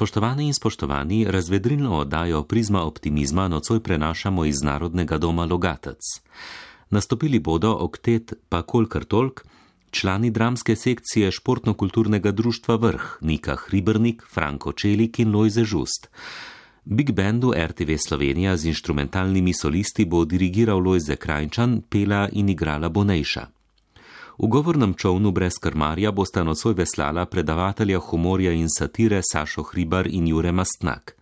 [0.00, 6.00] Spoštovani in spoštovani, razvedrilno oddajo Prizma optimizma nocoj prenašamo iz Narodnega doma Logatec.
[6.90, 9.44] Nastopili bodo oktet pa kolikor tolk,
[9.90, 16.08] člani dramske sekcije Športno-kulturnega društva Vrh, Nika Hribernik, Franko Čelik in Lojze Žust.
[16.84, 23.59] Big Bandu RTV Slovenija z instrumentalnimi solisti bo dirigiral Lojze Krajčan, pela in igrala Bonejša.
[24.40, 30.28] V govornem čovnu brez krmarja bosta nocoj veslala predavatelja humorja in satire Sašo Hribar in
[30.28, 31.12] Jure Mastnak.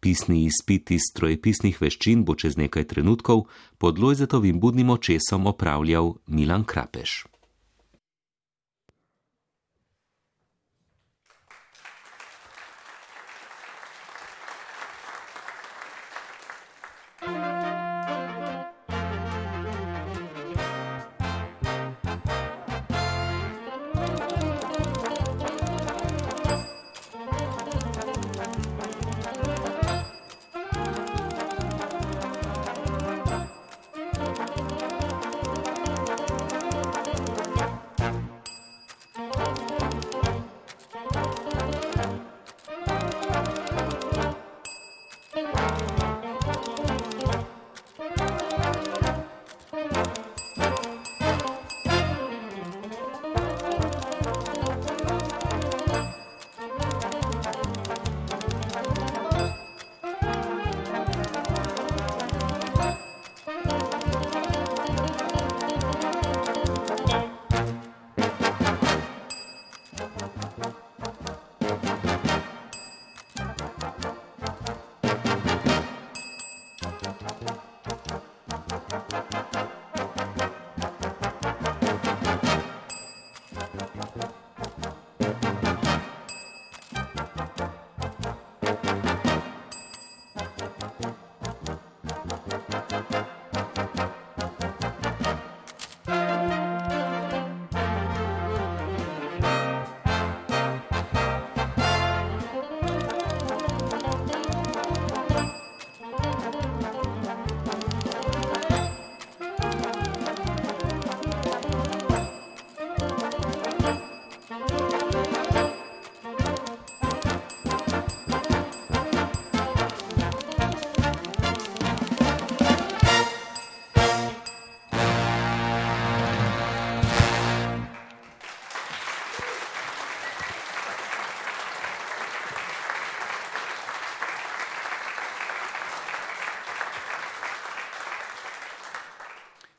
[0.00, 3.46] Pisni izpit iz trojepisnih veščin bo čez nekaj trenutkov
[3.78, 7.26] pod Lojzetovim budnim očesom opravljal Milan Krapeš.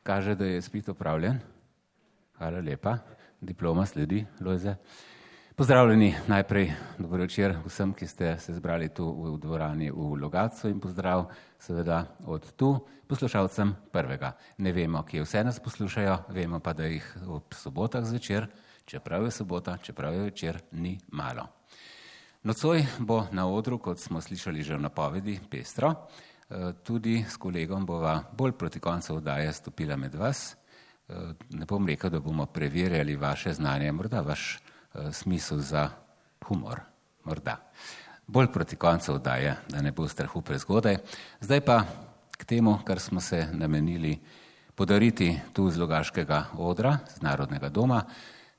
[0.07, 1.39] Kaže, da je spit opravljen.
[2.37, 2.97] Hvala lepa.
[3.41, 4.75] Diploma sledi, Lojze.
[5.55, 10.79] Pozdravljeni najprej, dobro večer vsem, ki ste se zbrali tu v dvorani v Logacu in
[10.79, 11.25] pozdrav
[11.59, 14.31] seveda od tu poslušalcem prvega.
[14.57, 18.47] Ne vemo, kje vse nas poslušajo, vemo pa, da jih ob sobotah zvečer,
[18.85, 21.47] čeprav je sobota, čeprav je večer, ni malo.
[22.43, 25.93] Nocoj bo na odru, kot smo slišali že v napovedi, pestro.
[26.49, 30.55] Eh, tudi s kolegom bova bolj proti koncu oddaje stopila med vas.
[31.09, 31.15] Eh,
[31.49, 35.89] ne bom rekel, da bomo preverjali vaše znanje, morda vaš eh, smisel za
[36.47, 36.79] humor,
[37.23, 37.57] morda.
[38.27, 40.97] Bolj proti koncu oddaje, da ne bo strahu prezgodaj.
[41.41, 41.83] Zdaj pa
[42.37, 44.19] k temu, kar smo se namenili
[44.75, 48.05] podariti tu z Logaškega odra, z Narodnega doma.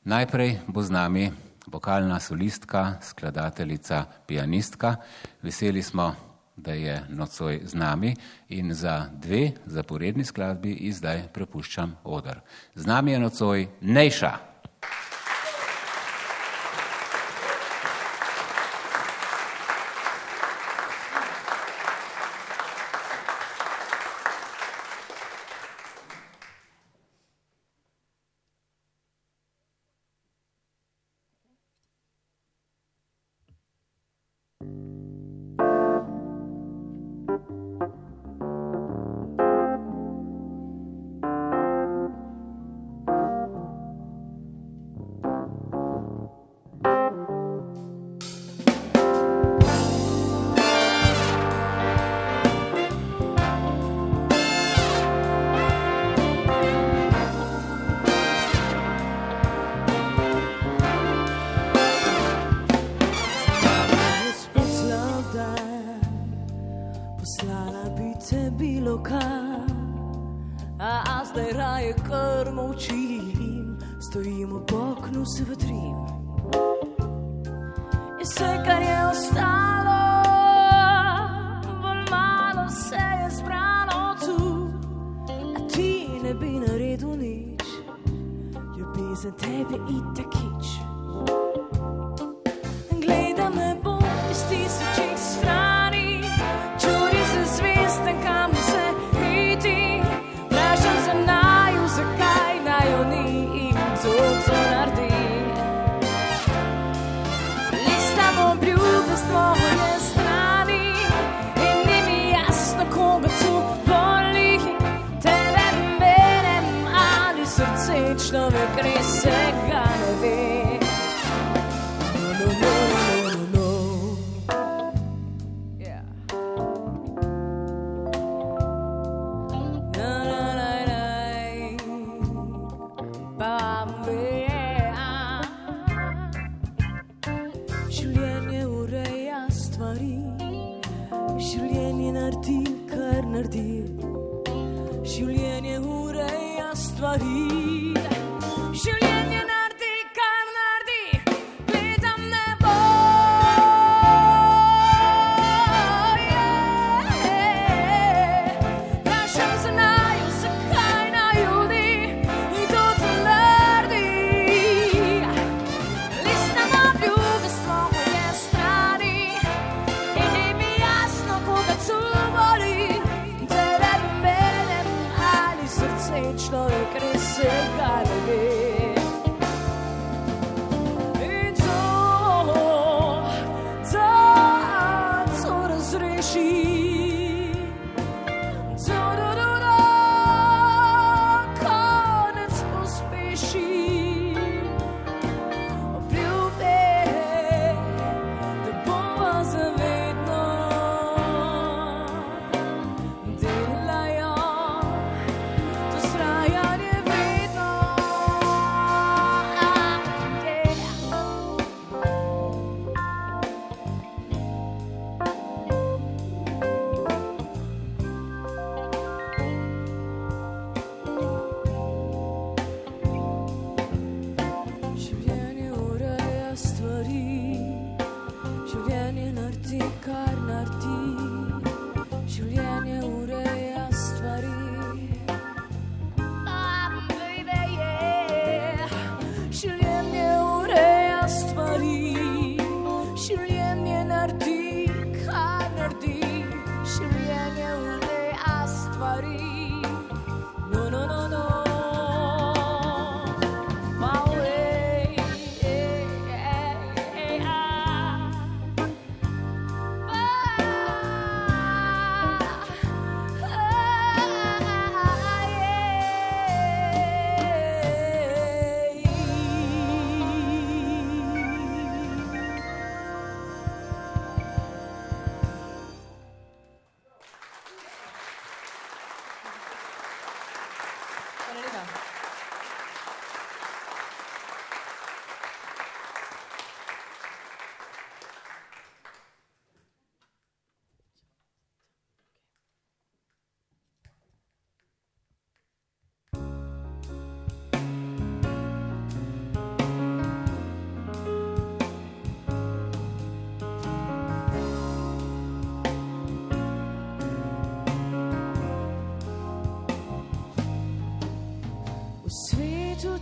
[0.04, 1.32] Najprej bo z nami
[1.66, 4.96] vokalna solistka, skladateljica, pianistka.
[5.42, 6.27] Veseli smo,
[6.58, 8.14] da je nocoj z nami
[8.48, 12.40] in za dve zaporedni skladbi izdaj prepuščam odr.
[12.74, 14.47] Z nami je nocoj Nejša.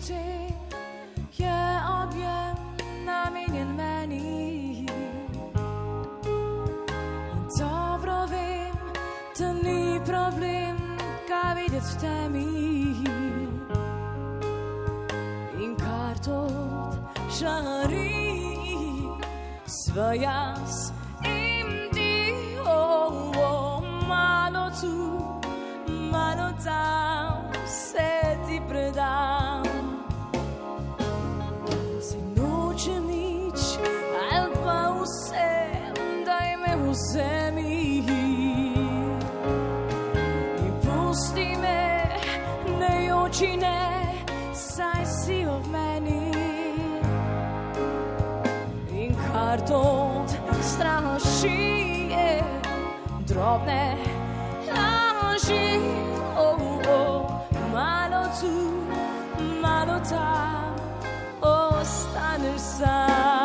[0.07, 0.15] Ci
[1.43, 2.57] je objem
[3.05, 4.87] namenjen meni.
[7.35, 8.77] In dobro vem,
[9.39, 10.77] da ni problem,
[11.29, 12.47] kaj videti v temi.
[15.65, 16.49] In kar to
[17.39, 18.15] šari,
[19.67, 20.96] svoj jaz.
[53.27, 53.97] drobne
[54.75, 55.81] aży,
[56.37, 56.57] o,
[56.89, 57.29] o,
[57.73, 58.53] malo tu,
[59.61, 60.75] malo tam,
[61.41, 63.36] ostaniesz sam.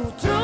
[0.00, 0.39] Se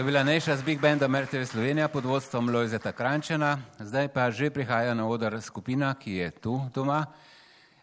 [0.00, 3.60] To je bila Neša z Big Bandom RTV Slovenija pod vodstvom Lojzeta Krančena.
[3.76, 7.04] Zdaj pa že prihaja na odr skupina, ki je tu doma.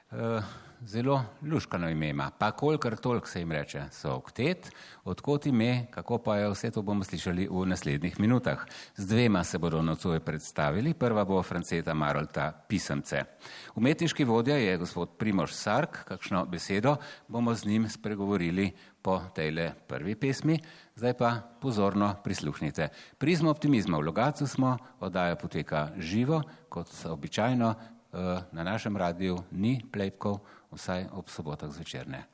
[0.09, 0.41] Eh,
[0.85, 4.69] Zelo luškano ime ima, pa kolikor tolk se jim reče, so oktet,
[5.03, 8.65] odkot ime, kako pa je vse to bomo slišali v naslednjih minutah.
[8.95, 13.23] Z dvema se bodo nocoj predstavili, prva bo Franceta Marolta Pisemce.
[13.75, 16.95] Umetniški vodja je gospod Primož Sark, kakšno besedo
[17.27, 18.71] bomo z njim spregovorili
[19.01, 20.59] po tejle prvi pesmi,
[20.97, 22.89] zdaj pa pozorno prisluhnite.
[23.17, 28.17] Prizmo optimizma v Logacu smo, oddaja poteka živo, kot običajno eh,
[28.51, 30.39] na našem radiju ni plejpkov,
[30.73, 32.25] vsaj ob sobotah zvečerne.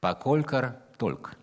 [0.00, 1.39] Pa kolikor tolk.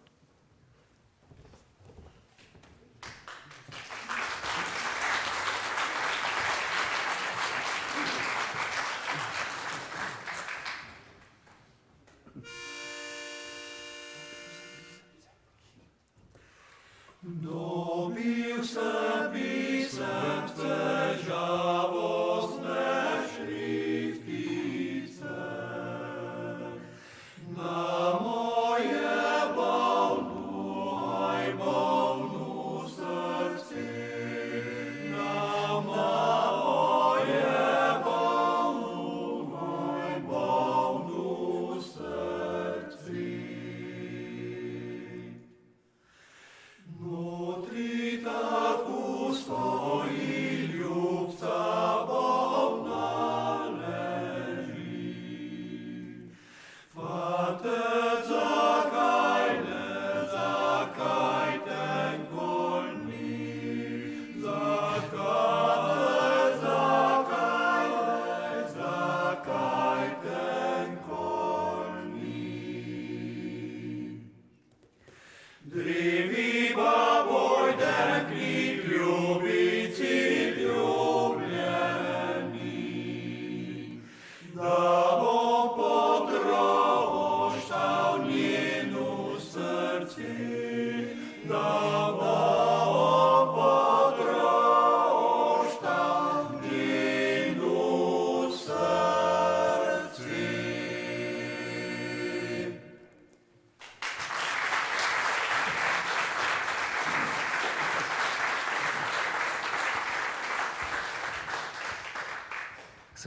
[17.27, 19.56] Dominus sabi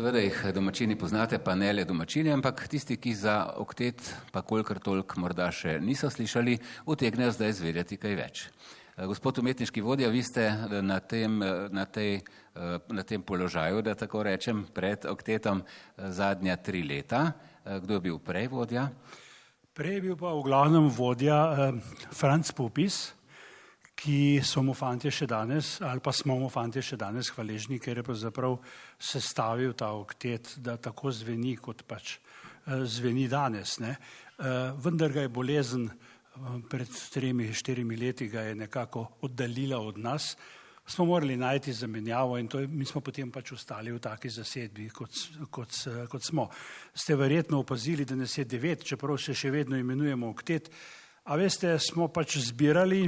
[0.01, 4.01] Seveda jih domačini poznate, pa ne le domačini, ampak tisti, ki za oktet
[4.33, 6.55] pa kolikor tolk morda še niso slišali,
[6.89, 8.47] utegnejo zdaj izvedeti kaj več.
[8.97, 13.21] Eh, Gospod umetniški vodja, vi ste eh, na tem, eh, na tej, eh, na tem
[13.21, 17.35] položaju, da tako rečem, pred oktetom eh, zadnja tri leta.
[17.67, 18.89] Eh, Kdo je bil prej vodja?
[19.77, 23.11] Prej je bil pa v glavnem vodja eh, Franc Pupis,
[24.01, 28.01] ki so mu fantje še danes, ali pa smo mu fantje še danes hvaležni, ker
[28.01, 28.57] je pravzaprav
[28.97, 33.77] sestavil ta oktet, da tako zveni, kot pač eh, zveni danes.
[33.83, 33.97] Ne.
[34.41, 35.99] Eh, vendar ga je bolezen eh,
[36.71, 40.33] pred tremi, štirimi leti ga je nekako oddaljila od nas.
[40.91, 45.13] Smo morali najti zamenjavo in je, mi smo potem pač ostali v taki zasedbi, kot,
[45.53, 45.77] kot,
[46.11, 46.49] kot smo.
[46.97, 50.73] Ste verjetno opazili, da nas je devet, čeprav se še vedno imenujemo oktet.
[51.31, 53.05] A veste, smo pač zbirali,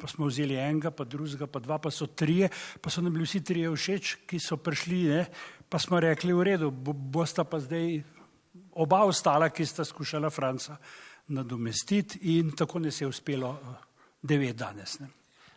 [0.00, 2.48] pa smo vzeli enega, pa drugega, pa dva, pa so trije,
[2.80, 5.26] pa so nam bili vsi trije všeč, ki so prišli, ne?
[5.68, 8.00] pa smo rekli, v redu, bo, bosta pa zdaj
[8.76, 10.76] oba ostala, ki sta skušala Franca
[11.28, 13.74] nadomestiti in tako ne se je uspelo eh,
[14.22, 14.98] devet danes.
[15.00, 15.08] Ne.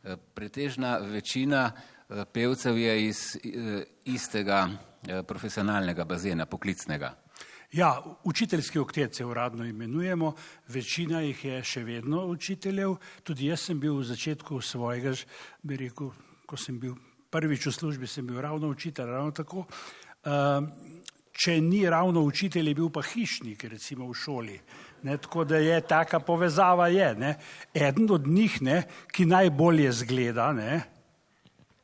[0.03, 3.37] Eh, Pretežna večina eh, pevcev je iz
[4.05, 4.67] istega
[5.27, 7.13] profesionalnega bazena, poklicnega.
[7.71, 10.33] Ja, učiteljski oktet se uradno imenujemo,
[10.67, 15.13] večina jih je še vedno učiteljev, tudi jaz sem bil v začetku svojega,
[15.61, 16.09] bi rekel,
[16.49, 16.95] ko sem bil
[17.29, 19.67] prvič v službi, sem bil ravno učitelj, ravno tako.
[20.25, 20.71] Um,
[21.29, 24.57] če ni ravno učitelj, je bil pa hišnik, recimo v šoli.
[25.05, 27.13] Ne, tako da je taka povezava je.
[27.15, 27.35] Ne.
[27.73, 28.81] Eden od njih, ne,
[29.13, 30.81] ki najbolje zgleda, ne,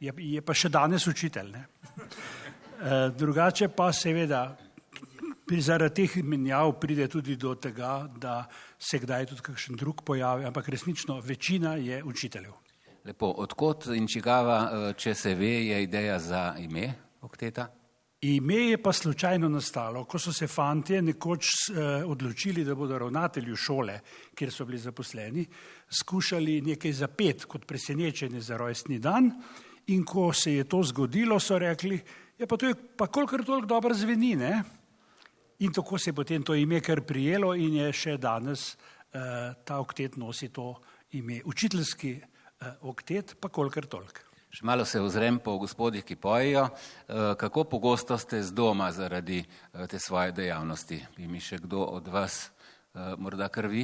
[0.02, 1.54] je, je pa še danes učitelj.
[1.54, 1.68] Ne.
[2.76, 4.65] Eh, Drugače pa seveda
[5.46, 8.48] Zaradi teh menjav pride tudi do tega, da
[8.80, 12.52] se kdaj tudi kakšen drug pojavi, ampak resnično večina je učiteljev.
[13.06, 17.68] Lepo, odkot in čigava, eh, če se ve, je ideja za ime okteta?
[18.22, 23.56] Ime je pa slučajno nastalo, ko so se fantje nekoč eh, odločili, da bodo ravnatelju
[23.56, 24.00] šole,
[24.36, 25.46] kjer so bili zaposleni,
[26.00, 29.30] skušali nekaj zapet kot presenečenje za rojstni dan.
[29.88, 32.00] In ko se je to zgodilo, so rekli,
[32.40, 34.64] ja pa to je pa kolikor toliko dobro zveni, ne?
[35.60, 39.80] In tako se je potem to ime kar prijelo in je še danes eh, ta
[39.80, 40.74] oktet nosi to
[41.12, 41.42] ime.
[41.46, 44.26] Učiteljski eh, oktet, pa kolikor toliko.
[44.56, 46.70] Še malo se ozrem po gospodih, ki pojejo.
[46.72, 50.96] Eh, Kako pogosto ste z doma zaradi eh, te svoje dejavnosti?
[51.18, 52.52] Bi mi še kdo od vas,
[52.96, 53.84] eh, morda kar vi?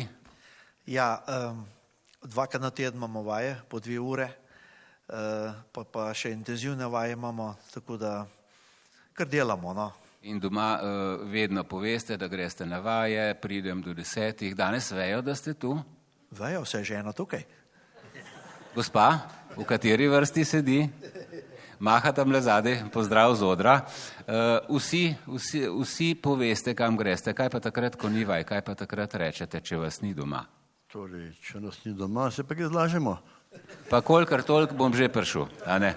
[0.87, 1.65] Ja, um,
[2.23, 4.29] dvakrat na teden imamo vaje, po dve ure,
[5.11, 8.13] uh, pa, pa še intenzivne vaje imamo, tako da
[9.13, 9.75] kar delamo.
[9.75, 9.91] No.
[10.21, 14.53] In doma uh, vedno poveste, da greste na vaje, pridem do desetih.
[14.55, 15.73] Danes vejo, da ste tu.
[16.31, 17.41] Vejo, vse je žena tukaj.
[18.75, 19.07] Gospa,
[19.57, 20.83] v kateri vrsti sedi?
[21.81, 23.79] Maha tam le zadaj, pozdrav z odra.
[24.27, 27.33] Uh, vsi, vsi, vsi poveste, kam greste.
[27.33, 30.43] Kaj pa takrat, ko ni vaj, kaj pa takrat rečete, če vas ni doma?
[30.93, 33.15] Torej, če nas ni doma, se pa kaj zlažemo.
[33.89, 35.95] Pa kolikor toliko bom že prišel, a ne?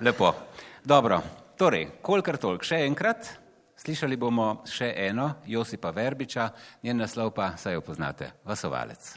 [0.00, 0.32] Lepo.
[0.80, 1.20] Dobro,
[1.60, 3.39] torej, kolikor toliko, še enkrat.
[3.80, 6.50] Slišali bomo še eno, Josipa Verbiča,
[6.84, 9.16] njen naslov pa, saj jo poznate, Vasovalec.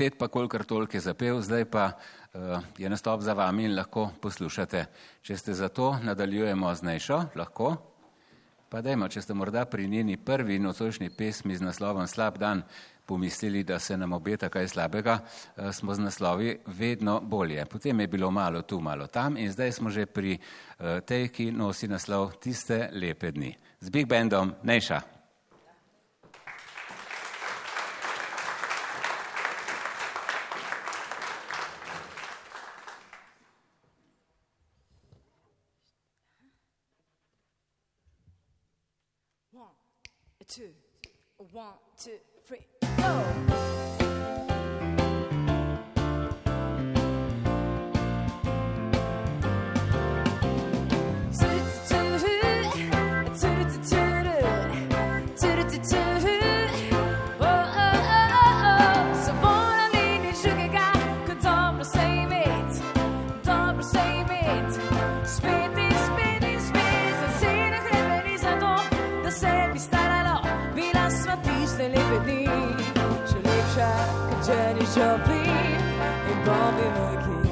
[0.00, 4.08] oktet pa kolikor toliko je zapel, zdaj pa uh, je nastop za vami in lahko
[4.20, 4.86] poslušate.
[5.22, 7.76] Če ste za to, nadaljujemo z Nejšo, lahko.
[8.72, 12.62] Pa dajmo, če ste morda pri njeni prvi nocojšnji pesmi z naslovom Slab dan
[13.04, 17.66] pomislili, da se nam obeta kaj slabega, uh, smo z naslovi vedno bolje.
[17.68, 21.52] Potem je bilo malo tu, malo tam in zdaj smo že pri uh, tej, ki
[21.52, 23.52] nosi naslov Tiste lepe dni.
[23.80, 25.19] Z Big Bandom Nejša.
[40.50, 40.70] Two,
[41.52, 42.66] one, two, three,
[42.98, 43.69] go.
[75.00, 75.48] Jenny Joplin
[76.30, 77.50] in Bobby McGee.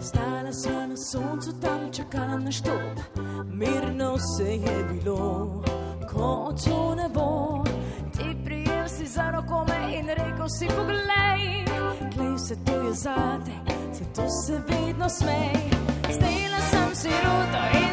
[0.00, 2.98] Stala sva na soncu tam, čakala na štop,
[3.52, 5.62] mirno se je bilo,
[6.12, 7.64] ko to ne bo.
[8.16, 11.64] Ti prijel si za roko me in rekel si poglej,
[12.14, 13.52] klej se to je zate,
[13.92, 15.70] zato se vedno smej.
[16.10, 17.87] Zdela sem si ruto in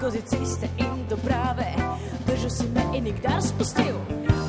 [0.00, 1.76] skozi ceste in dobrave.
[2.26, 4.00] Držal si me in nikdar spustil.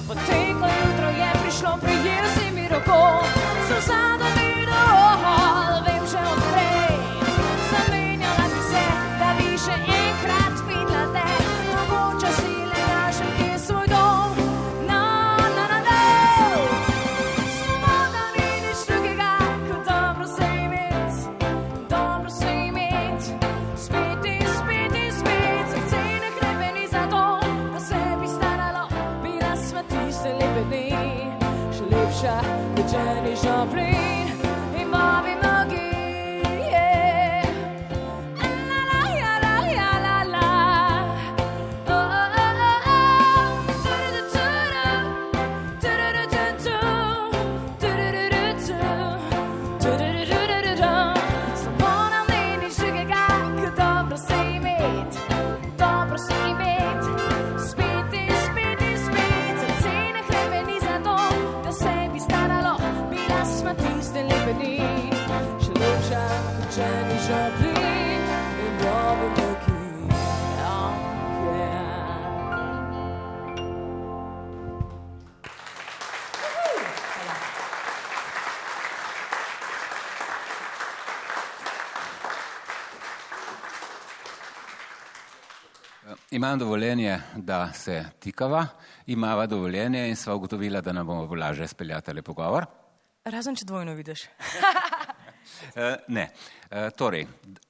[0.07, 3.40] Potem, ko jutro je prišlo, prijel si mi roko.
[86.41, 88.67] Imam dovoljenje, da se tikava,
[89.05, 92.65] imava dovoljenje in sva ugotovila, da nam bomo lažje speljati pogovor.
[93.25, 94.23] Razen če dvojno vidiš.
[94.23, 95.81] Uh,
[96.17, 96.29] ne.
[96.71, 97.27] Uh, torej,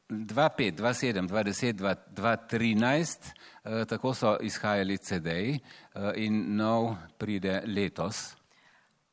[0.10, 8.38] 2.5, 2.7, 2.10, 2.13, uh, tako so izhajali CD-ji uh, in nov pride letos.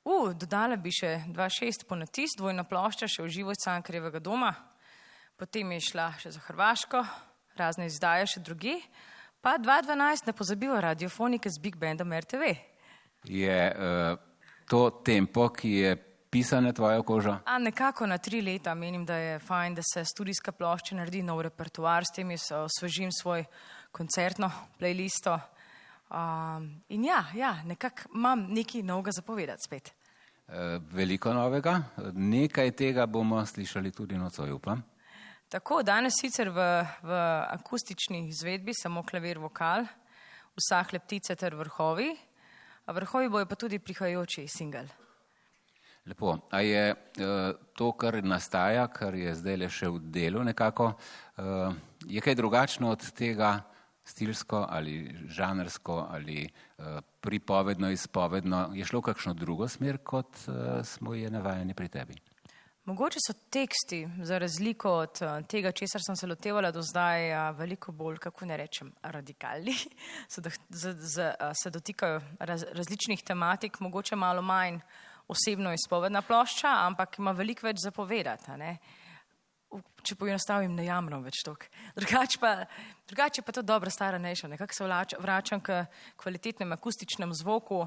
[0.05, 4.55] Uh, dodala bi še 2.6 ponatis, dvojna plošča še v živo iz Cankarjevega doma,
[5.37, 7.07] potem je šla še za Hrvaško,
[7.59, 8.79] razne izdaje še drugi,
[9.41, 12.55] pa 2.12 ne pozabiva radiofonike z Big Bandom RTV.
[13.25, 14.19] Je uh,
[14.69, 15.97] to tempo, ki je
[16.31, 17.37] pisan na tvojo kožo?
[17.45, 21.43] A nekako na tri leta menim, da je fajn, da se studijska plošča naredi nov
[21.43, 23.45] repertoar, s tem jaz osvežim svoj
[23.93, 25.39] koncertno playlisto.
[26.09, 29.93] Um, in ja, ja nekako imam nekaj novega zapovedati spet.
[30.49, 30.55] Uh,
[30.93, 34.83] veliko novega, nekaj tega bomo slišali tudi nocoj, upam.
[35.49, 36.61] Tako, danes sicer v,
[37.09, 39.87] v akustični izvedbi samo klavir vokal,
[40.61, 42.11] vsahle ptice ter vrhovi,
[42.85, 44.93] a vrhovi bojo pa tudi prihajajoči singel.
[46.05, 46.37] Lepo.
[46.53, 51.73] A je uh, to, kar nastaja, kar je zdaj le še v delu nekako, uh,
[52.05, 53.57] je kaj drugačno od tega
[54.05, 55.01] stilsko ali
[55.33, 58.67] žanrsko ali uh, pripovedno, izpovedno?
[58.77, 60.45] Je šlo kakšno drugo smer, kot
[60.85, 62.21] smo je navajeni pri tebi?
[62.89, 67.53] Mogoče so teksti, za razliko od eh, tega, česar sem se lotevala do zdaj, eh,
[67.53, 69.75] veliko bolj, kako ne rečem, radikalni,
[70.33, 74.81] se, do, z, z, eh, se dotikajo raz, različnih tematik, mogoče malo manj
[75.29, 78.57] osebno izpovedna plošča, ampak ima veliko več zapovedati.
[80.03, 81.69] Če poenostavim, ne jamram več tok.
[82.01, 82.55] Drugače pa,
[83.09, 84.89] drugač pa to dobro stara neša, nekako se
[85.21, 85.83] vračam k
[86.17, 87.85] kvalitetnem akustičnem zvoku,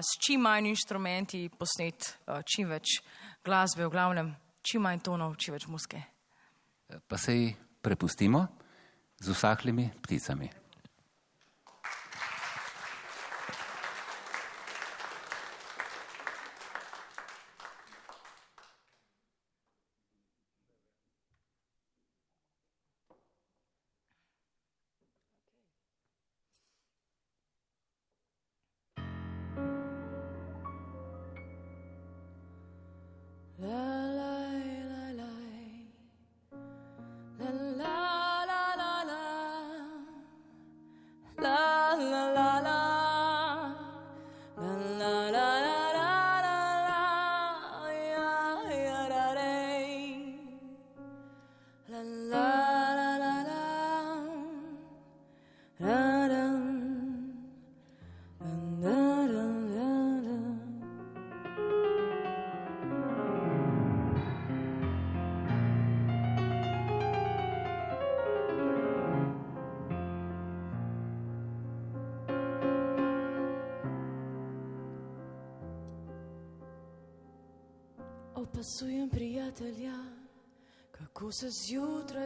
[0.00, 2.14] s čim manj inštrumenti posnet,
[2.48, 3.00] čim več
[3.44, 6.02] glasbe, v glavnem, čim manj tonov, čim več muske.
[7.08, 8.46] Pa se jih prepustimo
[9.20, 10.50] z vsaklimi pticami.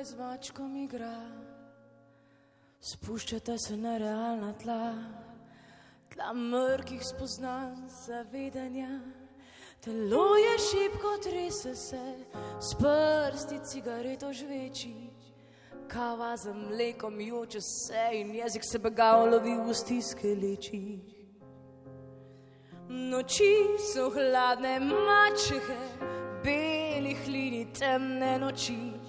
[0.04, 1.20] Zjutraj z mačkom igra.
[2.80, 4.94] Spuščata se na realna tla,
[6.12, 9.00] tla mrkih spoznanj, zavedanja.
[9.80, 12.02] Telo je šipko, trese se,
[12.60, 15.10] s prsti cigareto žveči.
[15.88, 21.00] Kava za mlekom joče se in jezik se begal lovi v stiske leči.
[22.88, 25.80] Noči so hladne mačehe,
[26.44, 29.03] belih linij temne noči.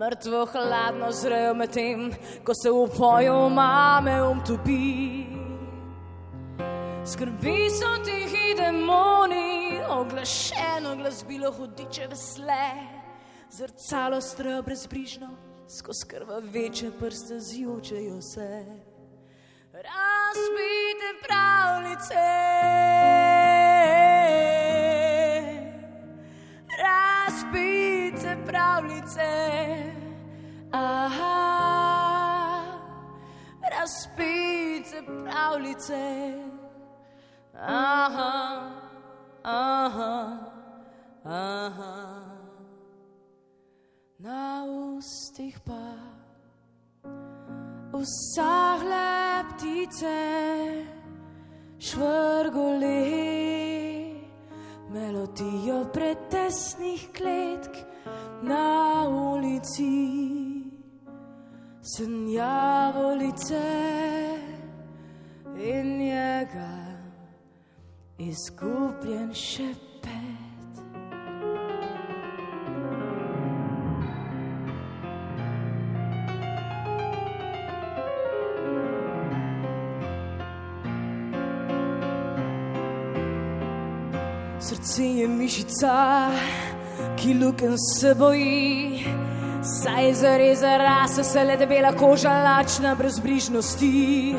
[0.00, 2.06] Mrtvo hladno zrejo med tem,
[2.44, 5.26] ko se v poju mame umtopi.
[7.04, 12.64] Skrbi so tihi demoni, oglašeno glasbilo hudiče vesle,
[13.50, 15.28] zrcalo strojo brezbrižno,
[15.68, 18.64] skozi krvaveče prste zjučejo se.
[19.72, 22.24] Razbite pravljice.
[26.80, 27.79] Razbite
[28.50, 29.30] pravljice.
[30.72, 31.36] Aha,
[33.70, 36.34] razbite pravljice.
[37.54, 38.70] Aha,
[39.44, 40.38] aha,
[41.24, 41.94] aha.
[44.18, 46.10] Na ustih pa
[47.92, 50.18] usahle ptice,
[51.78, 53.00] švrguli,
[54.90, 57.74] melodijo pretesnih kletk
[58.42, 60.30] na ulici,
[61.82, 63.66] senjavolice
[65.56, 66.70] in njega
[68.18, 70.49] izgubljen šepet.
[84.80, 86.30] Srce je mišica,
[87.16, 89.04] ki luken se boji,
[89.62, 94.34] saj zareza rase se le debela koža lačna brezbrižnosti.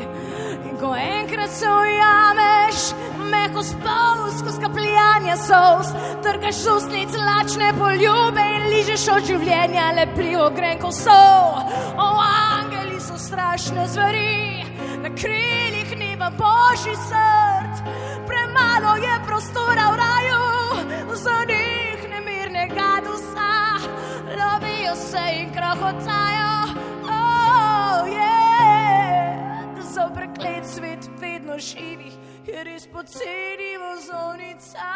[0.66, 2.78] In ko enkrat se ujameš,
[3.30, 10.90] meho spol, skozi kapljanja sos, trgaš ustnic lačne poljube in ližeš od življenja lepljivo grenko
[10.92, 11.20] so.
[11.96, 12.08] O,
[12.58, 14.66] angeli so strašne zveri,
[15.06, 17.86] na krilih nima božji srd,
[18.26, 20.11] premalo je prostora v raju,
[25.18, 26.74] in krahotajo.
[27.04, 29.74] Oh, yeah.
[29.76, 32.12] Da so preklet svet vedno živih,
[32.46, 34.88] je res poceni vozovnica.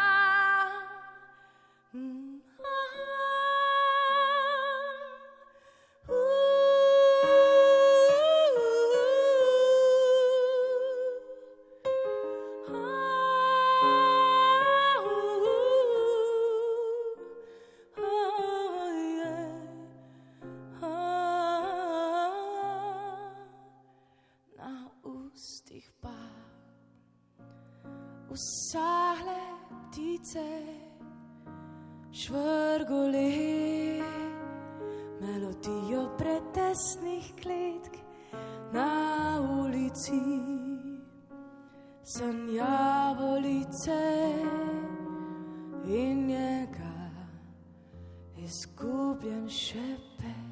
[1.93, 2.26] Mm,
[32.87, 34.01] švrgole,
[35.21, 37.97] melodijo pretesnih kletk
[38.73, 40.21] na ulici,
[42.03, 44.33] sem javolice
[45.87, 47.11] in njega
[48.37, 50.46] izgubljen šepet.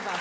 [0.00, 0.18] Lepa.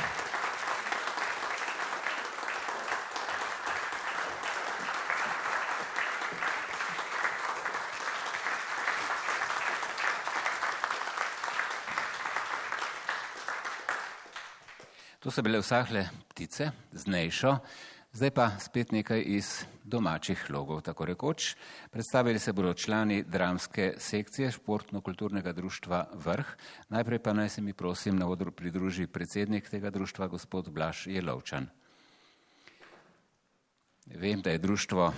[15.20, 17.60] To so bile vsahle ptice z nejšo,
[18.14, 21.56] zdaj pa spet nekaj iz domačih logov, tako rekoč.
[21.92, 26.54] Predstavili se bodo člani dramske sekcije Športno-kulturnega društva Vrh.
[26.90, 31.68] Najprej pa naj se mi prosim na odru pridruži predsednik tega društva, gospod Blaž Jelovčan.
[34.06, 35.14] Vem, da je društvo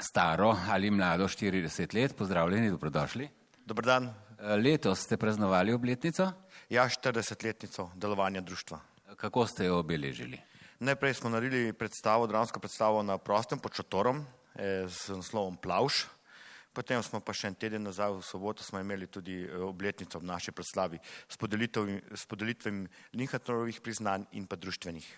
[0.00, 2.16] staro ali mlado 40 let.
[2.16, 3.28] Pozdravljeni, dobrodošli.
[3.66, 4.14] Dobar dan.
[4.64, 6.32] Letos ste praznovali obletnico.
[6.68, 8.80] Ja, 40-letnico delovanja društva.
[9.16, 10.40] Kako ste jo obeležili?
[10.84, 14.18] Najprej smo naredili predstavo, dramsko predstavo na prostem pod šotorom
[14.54, 16.04] eh, z naslovom Plavš.
[16.76, 20.28] Potem smo pa še en teden nazaj, v soboto, smo imeli tudi eh, obletnico v
[20.28, 21.38] naši predstavi s
[22.20, 22.84] s podelitvijo
[23.16, 25.08] Linhartovih priznanj in pa društvenih.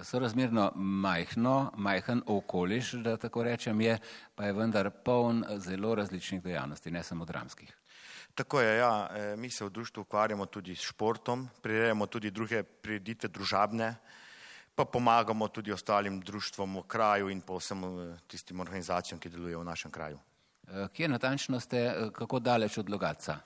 [0.00, 3.98] Sorazmerno majhno, majhen okoliš, da tako rečem, je,
[4.34, 7.68] pa je vendar poln zelo različnih dejavnosti, ne samo dramskih.
[8.34, 12.62] Tako je, ja, eh, mi se v društvu ukvarjamo tudi s športom, prirejamo tudi druge
[12.62, 13.94] prireditve družabne,
[14.74, 19.60] pa pomagamo tudi ostalim društvom v kraju in pa vsem eh, tistim organizacijam, ki delujejo
[19.60, 20.18] v našem kraju.
[20.68, 23.38] Eh, Kje natančno ste, eh, kako daleč od Logatca?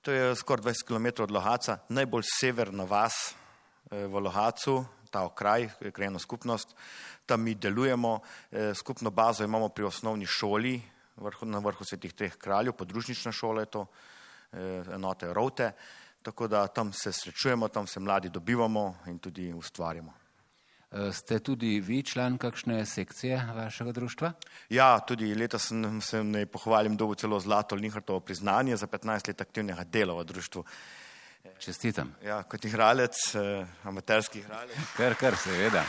[0.00, 3.34] To je skoraj 20 km od Lohaca, najbolj severna vas
[3.90, 6.72] v Lohacu, ta okraj, krajno skupnost.
[7.26, 8.20] Tam mi delujemo,
[8.74, 10.80] skupno bazo imamo pri osnovni šoli
[11.42, 13.86] na vrhu svetih treh kraljev, podružnična šola je to,
[14.94, 15.72] enote Rote,
[16.22, 20.19] tako da tam se srečujemo, tam se mladi dobivamo in tudi ustvarjamo.
[20.90, 24.32] Eh, Ste tudi vi član kakšne sekcije vašega društva?
[24.68, 29.40] Ja, tudi letos sem se ne pohvalim, dobil celo zlato Linhartovo priznanje za 15 let
[29.40, 30.64] aktivnega dela v društvu.
[31.58, 32.14] Čestitam.
[32.24, 34.76] Ja, kot igralec, eh, amaterski igralec.
[34.96, 35.84] Kar, kar, seveda.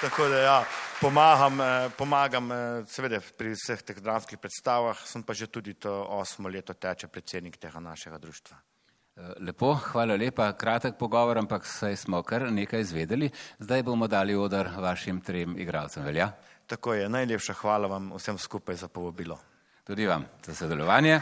[0.00, 0.64] Tako da ja,
[1.00, 5.92] pomagam, eh, pomagam eh, seveda pri vseh teh dramskih predstavah, sem pa že tudi to
[5.92, 8.73] osmo leto teče predsednik tega našega društva.
[9.14, 10.52] Lepo, hvala lepa.
[10.58, 13.30] Kratek pogovor, ampak saj smo kar nekaj izvedeli.
[13.58, 16.02] Zdaj bomo dali odar vašim trem igralcem.
[16.04, 16.32] Velja?
[16.66, 19.38] Tako je, najlepša hvala vam vsem skupaj za povabilo.
[19.86, 21.20] Tudi vam za sodelovanje.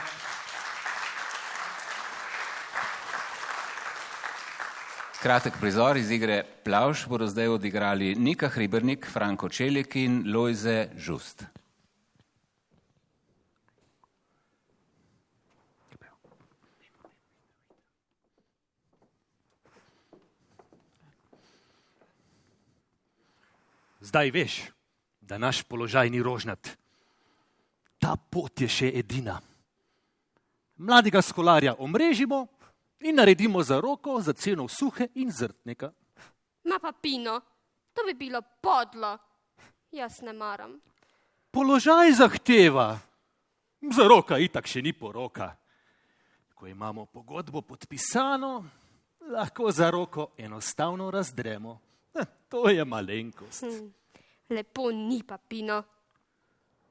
[5.22, 11.44] Kratek prizor iz igre Plavš bodo zdaj odigrali Nika Hribernik, Franko Čelik in Lojze Žust.
[24.12, 24.54] Zdaj veš,
[25.20, 26.68] da naš položaj ni rožnat.
[27.96, 29.38] Ta pot je še edina.
[30.76, 32.42] Mladega skolarja omrežimo
[33.08, 35.88] in naredimo za roko za ceno suhe in zrtnega.
[36.68, 37.38] Ma pa pino,
[37.96, 39.14] to bi bilo podlo.
[39.96, 40.76] Jaz ne maram.
[41.50, 42.98] Položaj zahteva,
[43.96, 45.54] za roka itak še ni poroka.
[46.52, 48.52] Ko imamo pogodbo podpisano,
[49.32, 51.78] lahko za roko enostavno razdremo.
[52.12, 54.01] Eh, To je malenkost.
[54.52, 55.80] Lepo ni pa pino.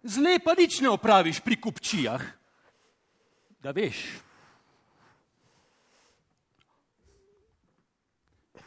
[0.04, 2.24] Zle pa nič ne opraviš pri kupčijah.
[3.62, 4.02] Da veš,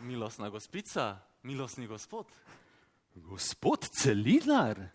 [0.04, 2.26] Milostna gospica, milostni gospod.
[3.14, 4.88] gospod Celinar,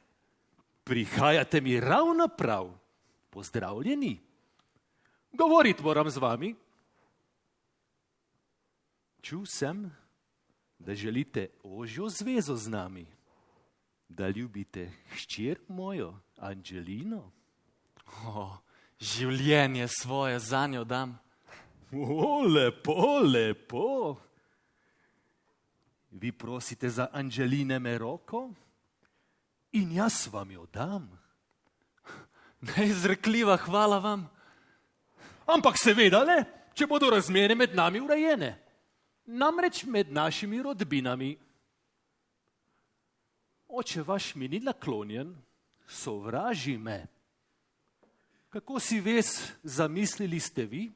[0.84, 2.78] prihajate mi ravno prav.
[3.30, 4.20] Pozdravljeni.
[5.32, 6.56] Govoriti moram z vami.
[9.22, 9.96] Čul sem,
[10.80, 13.06] da želite ožjo zvezo z nami,
[14.10, 17.32] da ljubite hčer mojo, Angelino.
[18.26, 18.58] O,
[19.00, 21.20] življenje svoje za njo dam.
[21.92, 24.18] O, lepo, lepo.
[26.12, 28.50] Vi prosite za Angeline Meroko
[29.72, 31.06] in jaz vam jo dam.
[32.62, 34.26] Neizrekljiva hvala vam.
[35.46, 36.42] Ampak seveda le,
[36.74, 38.56] če bodo razmere med nami urejene.
[39.30, 41.38] Namreč med našimi rodbinami.
[43.70, 45.36] Oče vaš mi ni naklonjen,
[45.88, 47.06] sovraži me.
[48.50, 50.92] Kako si ves zamislili ste vi?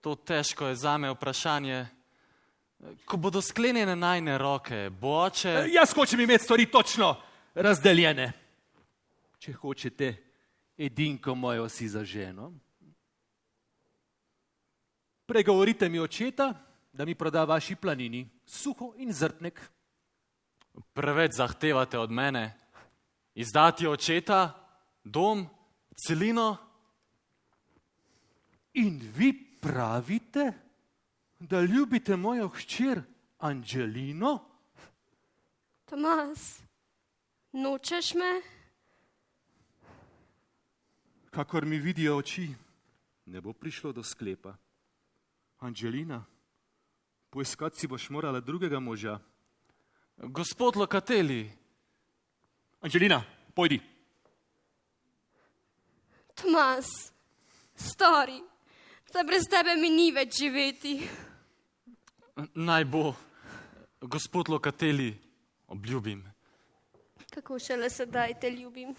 [0.00, 1.86] To težko je za me vprašanje.
[3.04, 5.66] Ko bodo sklenjene najne roke, boče.
[5.72, 7.16] Jaz hočem imeti stvari točno
[7.54, 8.32] razdeljene.
[9.38, 10.14] Če hočete
[10.78, 12.52] edinko mojo si za ženo,
[15.26, 16.52] pregovorite mi očeta,
[16.92, 19.60] da mi proda vaši planini, suho in zrtnek.
[20.74, 22.58] Preveč zahtevate od mene.
[23.34, 24.64] Izdati očeta,
[25.04, 25.46] dom,
[25.94, 26.56] celino.
[28.74, 30.52] In vi pravite,
[31.38, 33.02] da ljubite mojo hčer
[33.38, 34.38] Angelino?
[35.84, 36.60] Tomas,
[37.52, 38.42] nočeš me?
[41.30, 42.54] Kakor mi vidijo oči,
[43.26, 44.56] ne bo prišlo do sklepa.
[45.58, 46.24] Angelina,
[47.30, 49.18] poiskati si boš morala drugega moža.
[50.16, 51.50] Gospod Lokateli,
[52.80, 53.22] Angelina,
[53.54, 53.80] pojdi.
[56.34, 56.86] Tomas,
[57.76, 58.42] stori,
[59.12, 61.08] da brez tebe mi ni več živeti.
[62.54, 63.14] naj bo.
[64.00, 65.14] Gospod Lokateli,
[65.66, 66.24] obljubim.
[67.34, 68.94] Kako šele sedaj te ljubim.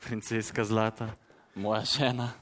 [0.00, 1.10] Princeska Zlata,
[1.54, 2.32] moja žena.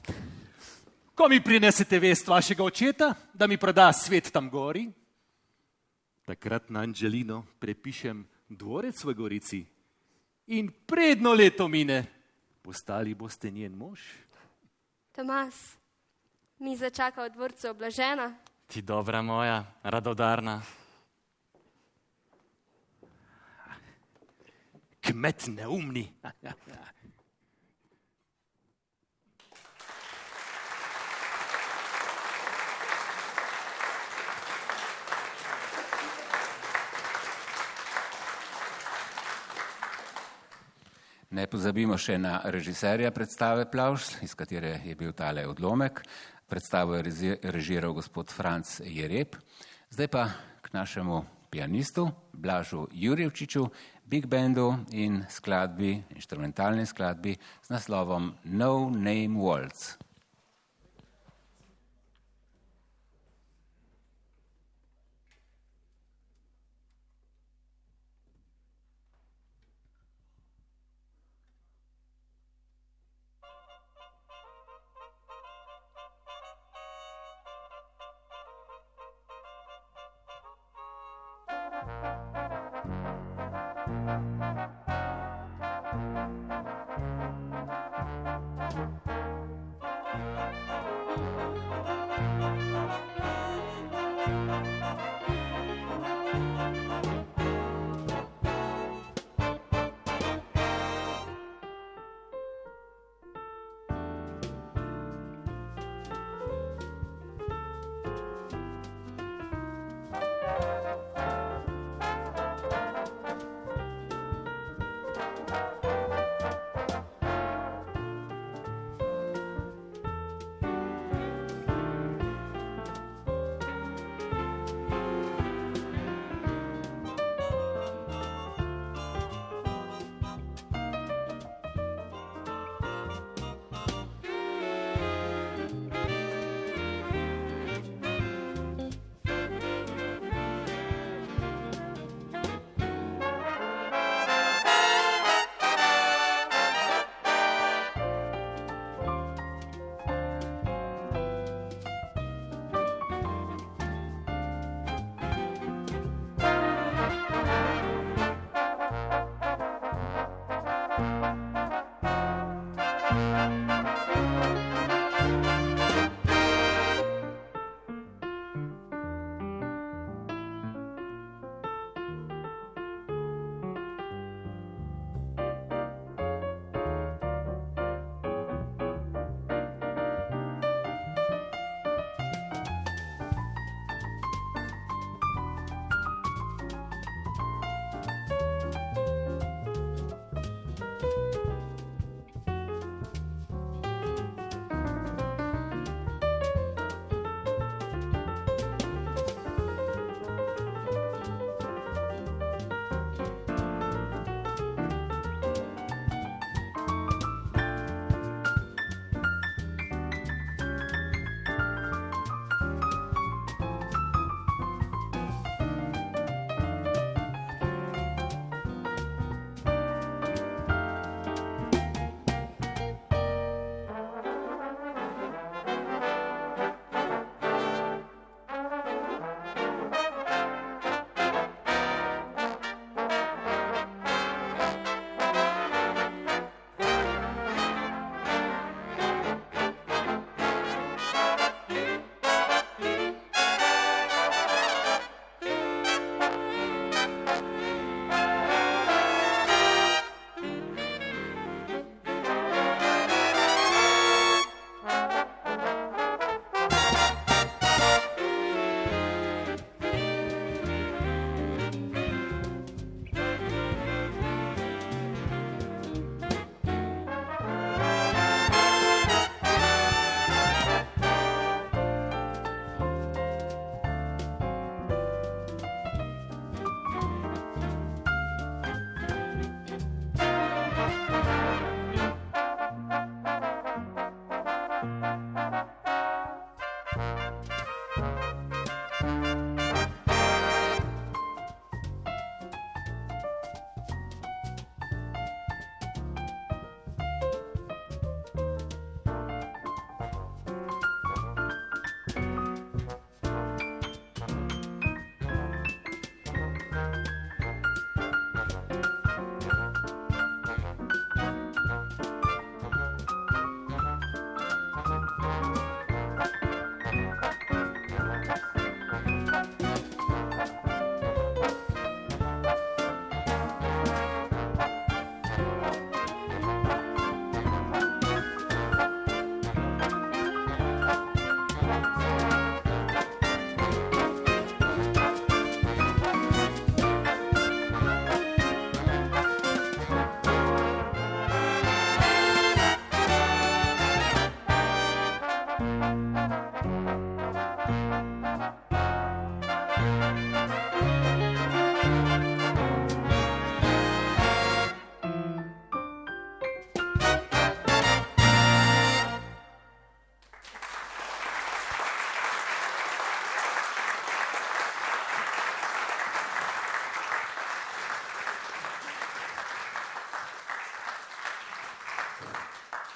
[1.15, 4.87] Ko mi prinesete vest vašega očeta, da mi proda svet tam gori,
[6.27, 9.61] takrat na Angelino prepišem dvorec v Gorici
[10.51, 12.03] in predno leto mine,
[12.61, 14.03] postali boste njen mož.
[15.15, 15.55] Tomas,
[16.59, 18.35] mi začaka v dvorcu oblažena.
[18.67, 20.59] Ti dobra moja, radodarna.
[24.99, 26.11] Kmet neumni.
[41.27, 45.99] Ne pozabimo še na režiserja predstave Plavš, iz katere je bil tale odlomek.
[46.47, 49.35] Predstavo je režiral gospod Franc Jereb.
[49.91, 50.23] Zdaj pa
[50.63, 51.19] k našemu
[51.51, 53.67] pianistu Blažu Jurjevčiču,
[54.07, 60.06] big bandu in skladbi, inštrumentalni skladbi z naslovom No Name Waltz.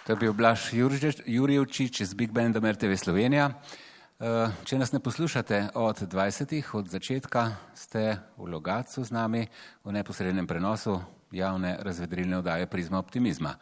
[0.01, 0.73] To je bil Blaž
[1.25, 3.53] Jurjevčič z Big Bandom RTV Slovenija.
[3.53, 6.73] Eh, Če nas ne poslušate od 20.
[6.73, 9.45] od začetka, ste v Logacu z nami
[9.85, 10.97] v neposrednem prenosu
[11.29, 13.53] javne razvedrilne oddaje Prizma optimizma.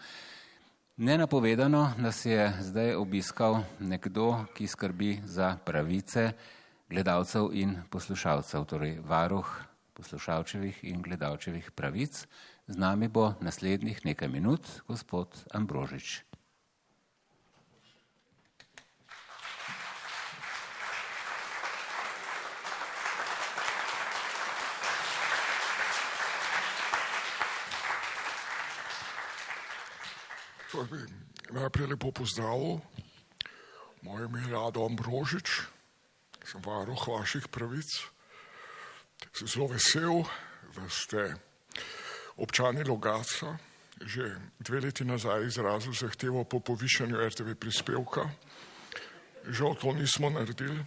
[0.95, 6.39] Nenapovedano nas je zdaj obiskal nekdo, ki skrbi za pravice
[6.87, 9.43] gledalcev in poslušalcev, torej varuh
[9.91, 12.23] poslušalčevih in gledalčevih pravic.
[12.67, 16.28] Z nami bo naslednjih nekaj minut gospod Ambrožič.
[30.79, 31.11] Torej,
[31.51, 32.79] najprej lepo pozdravil.
[34.01, 35.67] Moje ime je Rado Ambrožič,
[36.47, 37.89] sem varuh vaših pravic.
[39.35, 40.23] Sem zelo vesel,
[40.71, 41.35] da ste
[42.39, 43.59] občani Logaca
[43.99, 48.29] že dve leti nazaj izrazili zahtevo po povišanju RTV prispevka.
[49.43, 50.79] Žal to nismo naredili,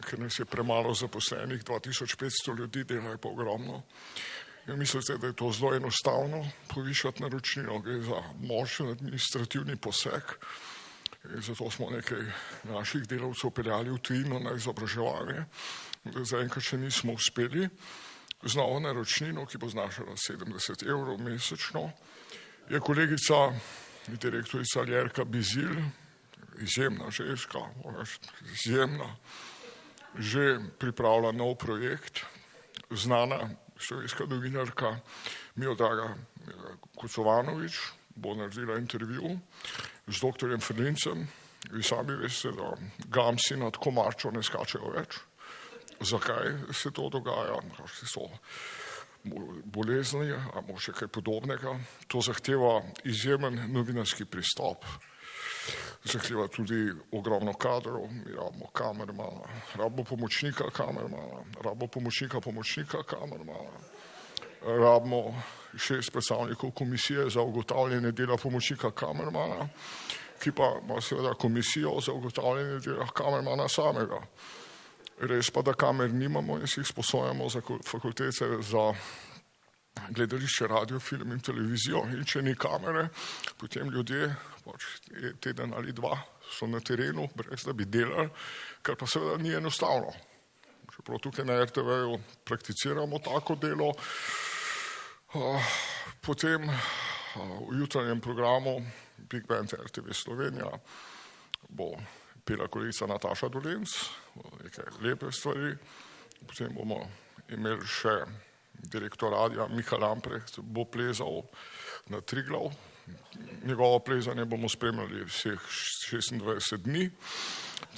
[0.00, 3.82] ker nas je premalo zaposlenih, 2500 ljudi dela je pa ogromno.
[4.68, 10.22] In mislite, da je to zelo enostavno povišati naročnino, gre za močen administrativni poseg.
[11.34, 12.22] In zato smo nekaj
[12.64, 15.44] naših delavcev peljali v tujino na izobraževanje.
[16.04, 17.68] Zaenkrat še nismo uspeli
[18.42, 21.90] z novo naročnino, ki bo znašala 70 evrov mesečno.
[22.70, 23.52] Je kolegica,
[24.06, 25.78] direktorica Ljerka Bizil,
[26.58, 27.62] izjemna ženska,
[28.52, 29.14] izjemna,
[30.18, 32.24] že pripravlja nov projekt,
[32.90, 34.96] znana slovenska novinarka
[35.54, 36.14] Miodraga
[36.96, 37.78] Kocovanovič
[38.16, 39.38] bo naredila intervju
[40.06, 41.28] z doktorjem Frlincem.
[41.70, 42.76] Vi sami veste, da
[43.08, 45.18] gamsi nad komarčo ne skačejo več.
[46.00, 47.58] Zakaj se to dogaja?
[47.76, 48.28] Kakšne so
[49.64, 51.74] bolezni ali še kaj podobnega.
[52.12, 54.86] To zahteva izjemen novinarski pristop.
[56.04, 63.80] Zahteva tudi ogromno kadrov, mi rabimo kamermana, rabimo pomočnika kamermana, rabimo pomočnika pomočnika kamermana,
[64.62, 65.34] rabimo
[65.78, 69.68] šest predstavnikov komisije za ugotavljanje dela pomočnika kamermana,
[70.42, 74.20] ki pa ima seveda komisijo za ugotavljanje dela kamermana samega.
[75.20, 78.92] Res pa, da kamer nimamo in si jih sposojamo za fakultete za
[80.10, 82.04] gledališče, radio, film in televizijo.
[82.12, 83.08] In če ni kamere,
[83.58, 84.28] potem ljudje
[84.64, 84.86] pač
[85.40, 86.16] teden ali dva
[86.50, 88.28] so na terenu, brez da bi delali,
[88.82, 90.12] kar pa seveda ni enostavno.
[90.96, 93.90] Čeprav tukaj na RTV-ju prakticiramo tako delo,
[96.24, 96.70] potem
[97.36, 98.78] v jutranjem programu
[99.16, 100.70] Big Band RTV Slovenija
[101.68, 101.90] bo
[102.44, 103.90] pela kolegica Nataša Dolenc,
[104.62, 105.74] nekaj lepe stvari,
[106.46, 107.02] potem bomo
[107.50, 108.20] imeli še
[108.82, 111.42] direktor radija Miha Lamprecht, bo plezal
[112.06, 112.70] na Triglav,
[113.64, 115.60] njegovo plezanje bomo spremljali vseh
[116.12, 117.10] 26 dni,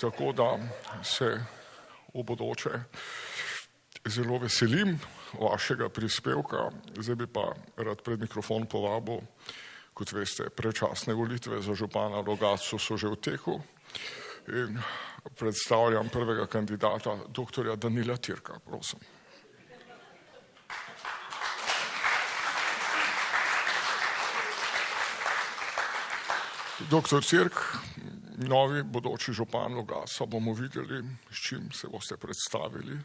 [0.00, 0.58] tako da
[1.04, 1.44] se
[2.14, 2.70] v bodoče
[4.08, 4.98] zelo veselim
[5.40, 6.70] vašega prispevka.
[6.96, 9.20] Zdaj bi pa rad pred mikrofon povabil,
[9.94, 13.60] kot veste, prečasne volitve za župana Logacu so že v teku
[14.48, 14.78] in
[15.38, 19.00] predstavljam prvega kandidata, doktorja Danila Tirka, prosim.
[26.86, 27.54] Doktor Cirk,
[28.46, 32.98] novi bodoči župan Logasa, bomo videli, s čim se boste predstavili.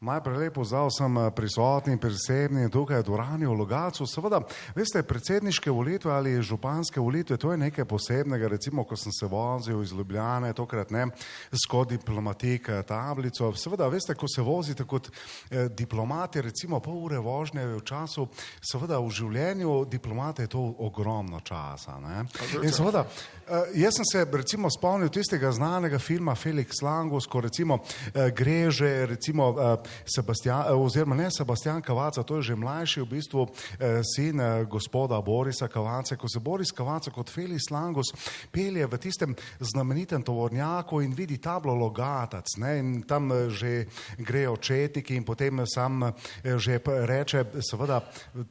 [0.00, 4.06] Najprej lepo zdrav sem prisotni, prisebni tukaj v dvorani v Logacu.
[4.08, 4.38] Seveda,
[4.72, 8.48] veste, predsedniške volitve ali županske volitve, to je nekaj posebnega.
[8.48, 11.10] Recimo, ko sem se vozil iz Ljubljane, tokrat ne,
[11.52, 13.50] skozi diplomatik tablico.
[13.52, 18.24] Seveda, veste, ko se vozite kot eh, diplomati, recimo pol ure vožnje v času,
[18.72, 21.98] seveda v življenju diplomata je to ogromno časa.
[22.00, 22.24] Ne?
[22.62, 27.82] In seveda, eh, jaz sem se recimo spomnil tistega znanega filma Felix Langus, ko recimo
[28.14, 33.10] eh, gre že recimo eh, Sebastian, oziroma ne Sebastian Kavaca, to je že mlajši v
[33.10, 38.12] bistvu eh, sin eh, gospoda Borisa Kavaca, ko se Boris Kavaca kot Felix Langus
[38.52, 43.86] pelje v tistem znamenitem tovornjaku in vidi tablo Logatac ne, in tam eh, že
[44.18, 46.12] grejo četiki in potem sam eh,
[46.56, 48.00] že reče seveda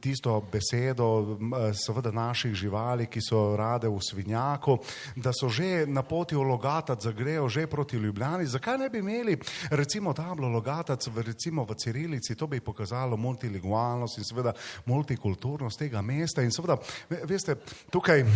[0.00, 4.78] tisto besedo eh, seveda naših živali, ki so rade v svinjaku,
[5.16, 8.46] da so že na poti v Logatac, da grejo že proti Ljubljani.
[8.46, 9.38] Zakaj ne bi imeli
[9.70, 14.52] recimo tablo Logatac v, recimo v Cirilici, to bi pokazalo multilingualnost in seveda
[14.90, 16.76] multikulturnost tega mesta in seveda,
[17.08, 17.56] ve- veste,
[17.90, 18.24] tukaj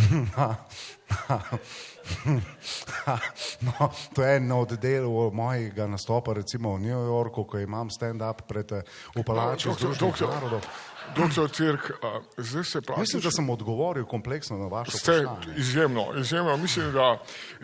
[3.67, 8.47] no, to je en od delov mojega nastopa recimo v New Yorku, ko imam stand-up
[8.47, 8.83] pred eh,
[9.15, 10.94] v palači Doktor, Združenih doktor.
[11.15, 13.01] Doktor Tirk, a, zdaj se pravi.
[13.01, 15.55] Mislim, da sem odgovoril kompleksno na vaše vprašanje.
[15.57, 16.57] izjemno, izjemno.
[16.57, 17.17] Mislim, da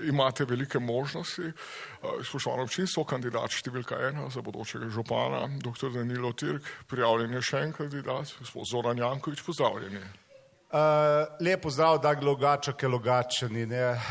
[0.04, 1.52] imate velike možnosti.
[2.24, 5.92] Spoštovano občinstvo, kandidat številka ena za bodočega župana, dr.
[5.94, 10.02] Danilo Tirk, prijavljen je še en kandidat, gospod Zoran Jankovič, pozdravljeni.
[10.72, 10.78] Uh,
[11.44, 13.66] lepo zdrav, da glogača, ke logačani.
[13.66, 14.02] Ne?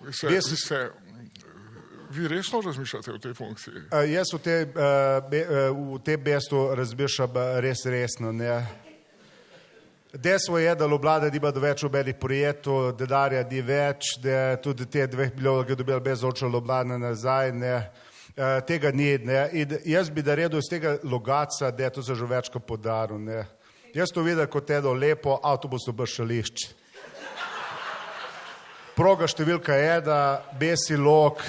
[0.00, 0.90] Vi, se, Jaz- vi, se,
[2.10, 3.74] vi resno razmišljate o tej funkciji?
[3.74, 8.32] Uh, jaz v tej, uh, be, uh, v tej bestu razmišljam res resno.
[8.32, 8.66] Ne?
[10.12, 15.34] Dejstvo je, da Ljubljana nima več obelih projektov, denarja ni več, da tudi te dveh
[15.36, 17.74] milijonov, ki je dobila brez oča Ljubljana nazaj, ne,
[18.36, 19.12] uh, tega ni.
[19.18, 19.44] Ne.
[19.52, 23.20] In jaz bi naredil iz tega logaca, da je to se že večkrat podaril.
[23.20, 23.44] Ne.
[23.94, 26.68] Jaz to vidim kot eno lepo avtobusno bršališče.
[28.98, 31.44] Proga številka ena, besi lok,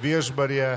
[0.00, 0.68] vežbarje,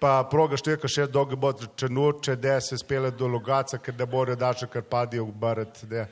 [0.00, 4.36] pa proga številka še dolgo bo črnuče, da se spele do logaca, ker ne bodo
[4.36, 6.06] dače, ker padijo v.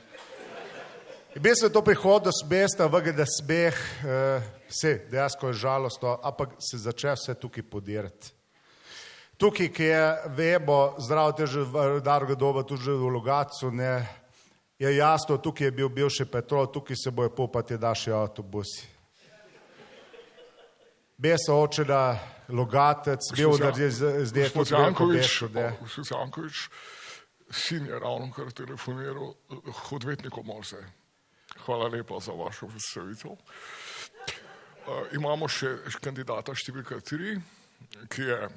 [1.35, 6.57] In Bi se to prihodno smesta, vge da smeh, eh, vse dejansko je žalostno, ampak
[6.59, 8.33] se začne vse tukaj podirati.
[9.37, 14.03] Tukaj, ki je, vemo, zdravo te že v Darga doba, tudi že v Logacu, ne,
[14.79, 18.98] je jasno, tukaj je bil bivši Petrol, tukaj se bojo popati naši avtobusi.
[21.19, 22.15] Besa očena,
[22.49, 25.75] Logatec, bil naredi z- zdaj kot Jankovič, ne.
[25.81, 26.69] gospod Jankovič,
[27.51, 29.55] sin je ravno kar telefoniral eh,
[29.91, 30.79] odvetniku Morze.
[31.65, 33.31] Hvala lepa za vašo predstavitev.
[33.31, 37.35] Uh, imamo še kandidata številka tri,
[38.09, 38.53] ki je eh,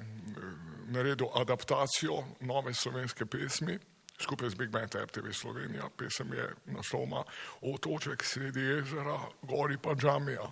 [0.94, 3.74] naredil adaptacijo nove slovenske pesmi
[4.22, 5.88] skupaj z Big Band RTV Slovenija.
[5.96, 7.24] Pesem je naslovna
[7.62, 10.46] Otoček sredi jezera, gori pa džamija.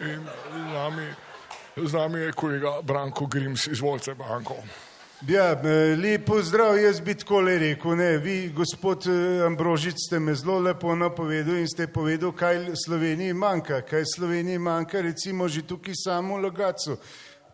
[0.00, 1.06] In z nami,
[1.76, 4.54] z nami je kolega Branko Grims, izvolite Branko.
[5.28, 7.96] Ja, eh, lep pozdrav, jaz bi tako le rekel.
[7.96, 8.18] Ne.
[8.18, 13.80] Vi, gospod eh, Ambrožic, ste me zelo lepo napovedali in ste povedali, kaj Sloveniji manjka.
[13.80, 16.96] Kaj Sloveniji manjka, recimo že tukaj samo v Logacu.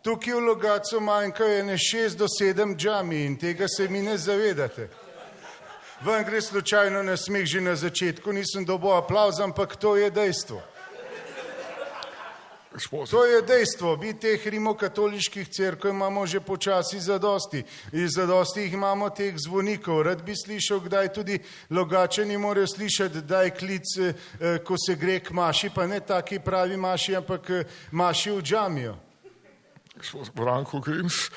[0.02, 4.88] Tukaj v Logacu manjkajo ene šest do sedem džami in tega se mi ne zavedate.
[6.04, 10.71] Vam gre slučajno na smeh že na začetku, nisem dobil aplauz, ampak to je dejstvo.
[13.10, 13.96] To je dejstvo.
[13.96, 17.64] Mi teh rimokatoliških crkv imamo že počasi zadosti.
[17.92, 20.02] In zadosti jih imamo teh zvonikov.
[20.02, 21.38] Rad bi slišal, kdaj tudi
[21.70, 26.38] logačani morajo slišati, da je klic, eh, ko se gre k maši, pa ne taki
[26.38, 28.96] pravi maši, ampak eh, maši v džamijo.
[29.96, 31.28] Gospod Branko Grims,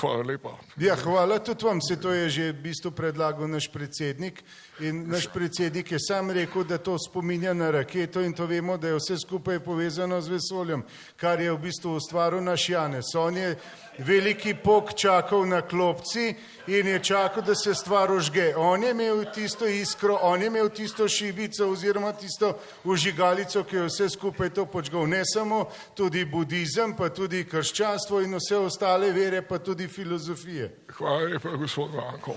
[0.00, 0.56] hvala lepa.
[0.76, 4.42] Ja, hvala tudi vam, se to je že v bistvu predlagal naš predsednik
[4.80, 8.88] in naš predsednik je sam rekel, da to spominja na raketo in to vemo, da
[8.88, 10.82] je vse skupaj povezano z vesoljem,
[11.16, 13.14] kar je v bistvu ustvaril naš Janez.
[13.14, 13.56] On je
[13.98, 16.34] veliki pok čakal na klopci
[16.66, 18.54] in je čakal, da se stvar ožge.
[18.56, 23.86] On je imel tisto iskro, on je imel tisto šibico oziroma tisto užigalico, ki je
[23.86, 25.06] vse skupaj to počgal.
[25.06, 25.64] Ne samo
[25.94, 30.76] tudi budizem, pa tudi krščanstvo in vse ostale vere, pa tudi filozofije.
[30.96, 32.36] Hvala lepa, gospod Branko.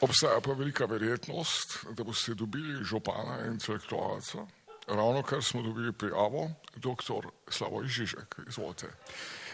[0.00, 4.46] Obstaja pa velika verjetnost, da boste dobili župana intelektualca.
[4.86, 7.26] Ravno kar smo dobili prijavo, dr.
[7.50, 8.86] Slavoj Žižek, izvolite.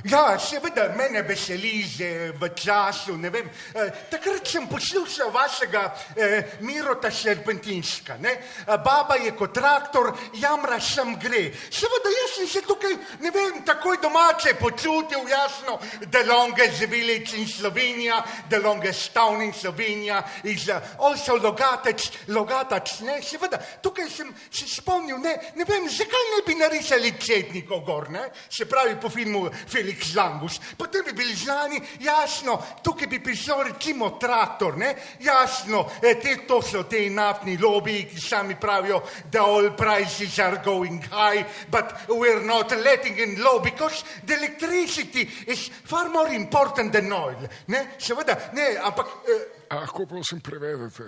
[0.05, 3.49] Ja, seveda mene veseli že v času, vem.
[3.74, 8.16] Eh, takrat sem poslušal vašega eh, Mirota Serpentinska.
[8.20, 8.36] Ne?
[8.36, 11.49] Eh, Baba je kot traktor, jamra sem gre.
[11.70, 15.80] Seveda jaz sem se tukaj, ne vem, takoj domače počutil, jasno,
[16.12, 18.20] the longest village in Slovenija,
[18.51, 23.22] the longest town in Slovenija, is uh, also Logatec, Logatac, ne?
[23.22, 28.28] Seveda, tukaj sem se spomnil, ne, ne vem, zakaj ne bi narisali Cetnikov gor, ne?
[28.49, 30.59] Se pravi po filmu Felix Langus.
[30.76, 34.95] Potem bi bili znani, jasno, tukaj bi prišel recimo traktor, ne?
[35.20, 40.61] Jasno, eh, te, to so te naftni lobiji, ki sami pravijo, da all prices are
[40.64, 46.93] going high, but we're not letting in low because the electricity is far more important
[46.93, 47.49] than oil.
[47.68, 47.87] Ne?
[47.99, 51.03] Seveda, ne, ampak eh, A lahko prosim prevedete?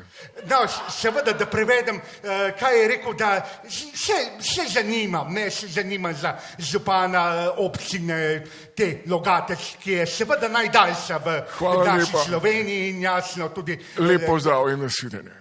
[0.51, 6.15] No, seveda, da prevedem, eh, kaj je rekel, da se, se zanimam, ne se zanimam
[6.15, 8.45] za župana eh, občine
[8.77, 12.25] te Logatec, ki je seveda najdaljša v Hvala naši lepa.
[12.25, 13.79] Sloveniji in jasno tudi.
[13.99, 15.38] Lep pozdrav in nasvidenje.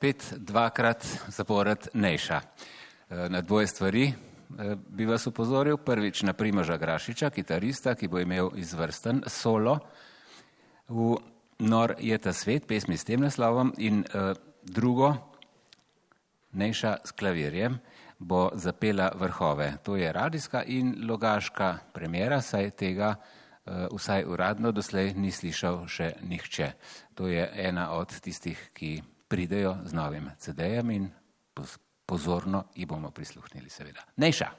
[0.00, 2.40] Spet dvakrat zapored Nejša.
[2.40, 4.12] Eh, Na dvoje stvari
[4.58, 9.78] Eh, Bi vas upozoril prvič na Primoža Grašiča, kitarista, ki bo imel izvrsten solo
[10.88, 11.16] v
[11.60, 14.32] Nor je ta svet, pesmi s tem naslovom in uh,
[14.64, 15.12] drugo,
[16.52, 17.76] Nejša s klavirjem,
[18.18, 19.76] bo zapela vrhove.
[19.84, 23.14] To je radijska in logaška premjera, saj tega
[23.92, 26.72] vsaj uradno doslej ni slišal še nihče.
[27.14, 31.06] To je ena od tistih, ki pridejo z novim CD-jem in
[31.54, 34.02] poz- pozorno ji bomo prisluhnili, seveda.
[34.16, 34.50] Nejša.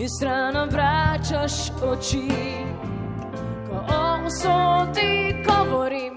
[0.00, 2.28] In stran obračaš oči.
[3.68, 6.14] Ko o usodi govorim,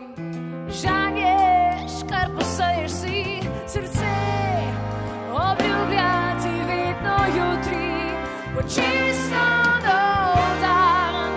[0.82, 4.14] žanješ, kar posaješ si srce,
[5.32, 7.92] obljubljati vedno jutri,
[8.56, 9.46] bo čisto
[9.86, 11.32] nov dan,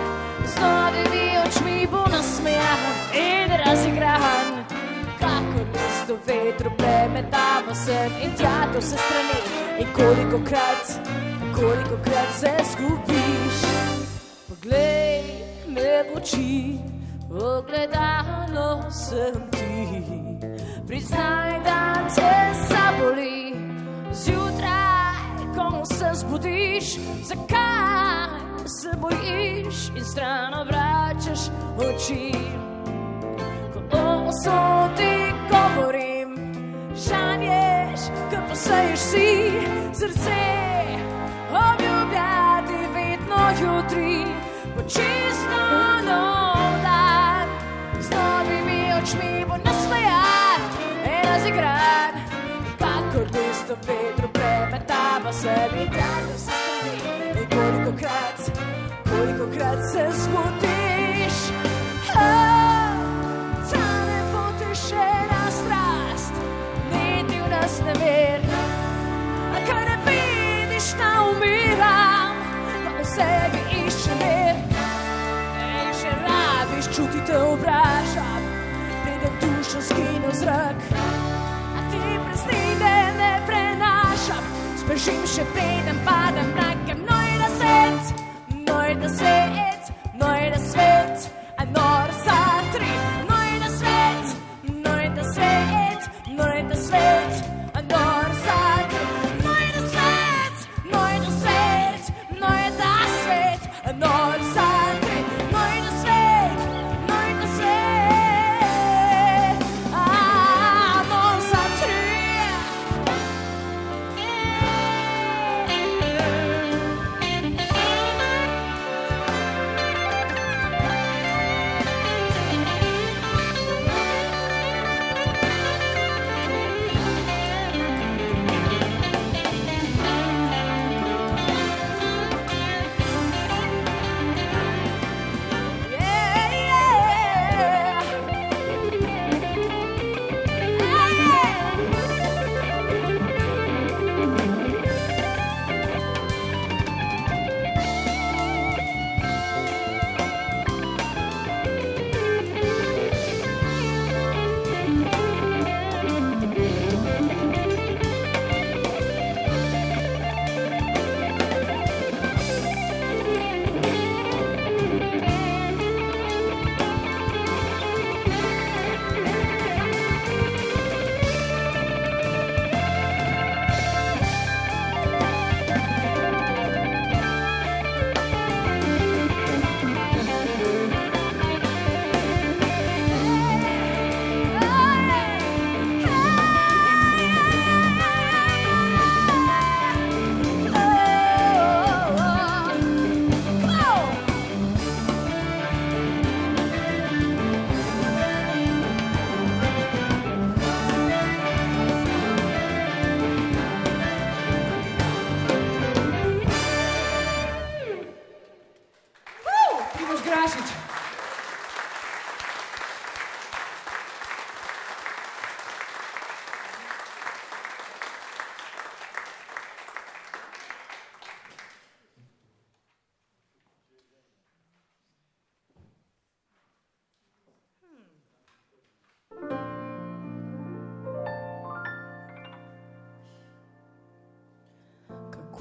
[0.45, 4.47] z novimi očmi bo nasmejan in razigran.
[6.07, 9.39] V vetru premetava sem in tja do vse strani
[9.79, 10.87] in koliko krat,
[11.59, 13.57] koliko krat se zgubiš.
[14.47, 15.23] Poglej
[15.67, 16.79] me v oči,
[17.31, 20.03] ogledalo sem ti.
[20.87, 22.33] Priznaj, da te
[22.69, 23.53] zaboli,
[24.13, 25.17] zjutraj,
[25.55, 32.31] ko se zbudiš, zakaj se bojiš in stran obračaš oči.
[33.73, 36.29] Ko o usodi govorim,
[36.95, 39.51] žanješ, ko posaješ si
[39.93, 40.67] srce,
[41.65, 44.25] obljubljati vedno jutri,
[44.75, 45.61] bo čisto
[46.07, 47.47] nov dan,
[47.99, 50.61] z novimi očmi bo nasmejan
[51.05, 52.13] in razigran,
[52.79, 58.39] kakor list v vetru premetava se mi tako se strani in koliko krat,
[59.09, 61.37] koliko krat se zbudiš.
[62.15, 62.56] Oh,
[79.95, 80.79] v zrak.
[81.77, 84.43] A ti presnide ne prenašam,
[84.75, 86.99] sprežim še preden padem mrakem.
[87.07, 88.03] Noj na svet,
[88.67, 89.76] noj na svet,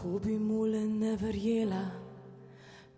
[0.07, 1.85] Ko bi mu le ne verjela,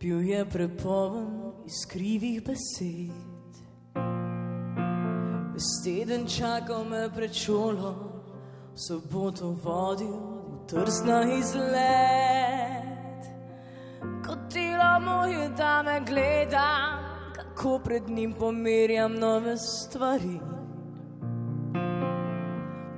[0.01, 3.53] bil je prepoln iz krivih besed.
[5.55, 7.93] Ves teden čakal me pred šolo,
[8.75, 13.25] v soboto vodil v trsna izlet.
[14.27, 16.69] Kot telo moje, da me gleda,
[17.33, 20.41] kako pred njim pomirjam nove stvari.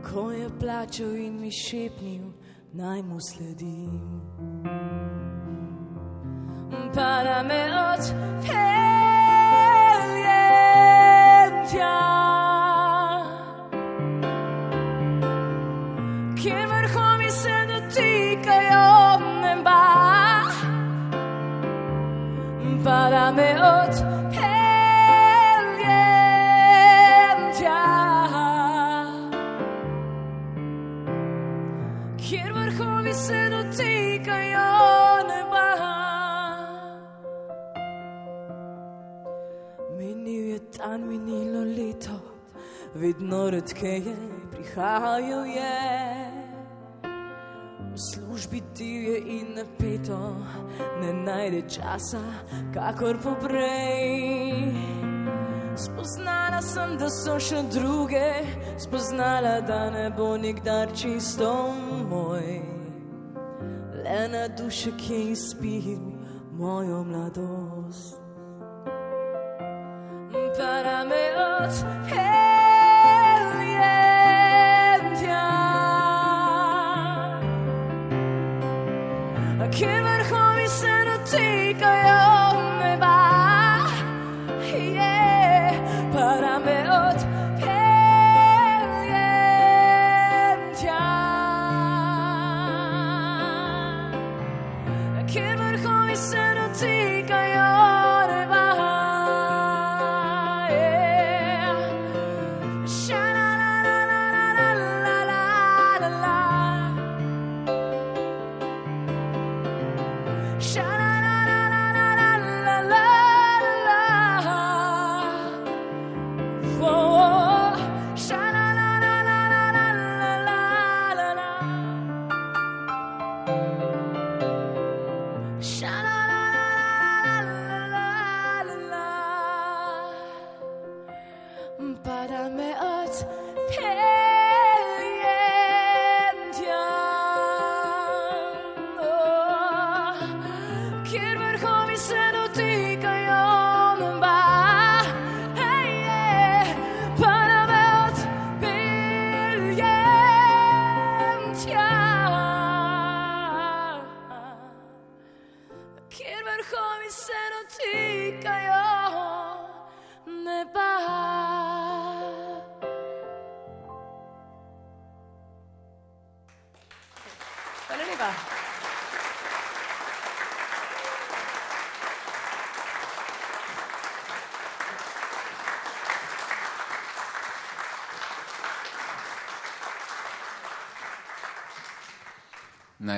[0.02, 2.39] Ko je plačal in mi šepnil,
[2.72, 4.20] naj mu sledim.
[6.94, 7.62] Pa da me
[7.92, 8.50] odpelje
[11.70, 11.98] tja,
[16.42, 19.82] kjer vrhovi se dotikajo neba.
[22.84, 24.19] Pa da me odpelje
[40.90, 42.18] dan, minilo leto,
[42.94, 44.16] vedno redkeje
[44.50, 45.78] prihajal je.
[47.92, 50.34] V službi divje in napeto,
[51.00, 52.22] ne najde časa,
[52.74, 54.74] kakor poprej.
[55.74, 58.42] Spoznala sem, da so še druge,
[58.78, 61.70] spoznala, da ne bo nikdar čisto
[62.10, 62.62] moj.
[64.02, 66.02] Le na dušek je izpil
[66.58, 68.19] mojo mladost.
[70.60, 72.49] Pa da me odpelje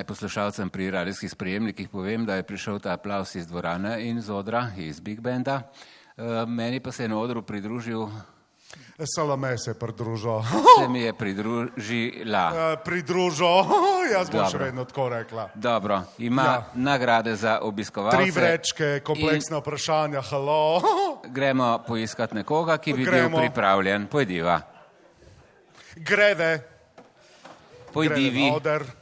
[0.03, 4.31] Naj poslušalcem pri radijskih sprejemnikih povem, da je prišel ta aplaus iz dvorane in z
[4.31, 5.61] odra, iz Big Benda.
[6.17, 8.03] Eh, Meni pa se je na odru pridružil,
[9.05, 10.41] Salome se je pridružil.
[10.75, 12.43] se mi je pridružila.
[12.53, 13.47] Eh, Pridružil,
[14.13, 14.65] jaz bom še Dobro.
[14.65, 15.49] vedno tako rekla.
[15.55, 16.63] Dobro, ima Ja.
[16.75, 18.17] nagrade za obiskovalce.
[18.17, 20.81] Tri vrečke, kompleksna vprašanja, halo.
[21.35, 23.29] Gremo poiskat nekoga, ki bi Gremo.
[23.29, 24.07] bil pripravljen.
[24.07, 24.59] Pojdiva.
[25.95, 26.72] Greve.
[27.93, 28.47] Pojdi vi.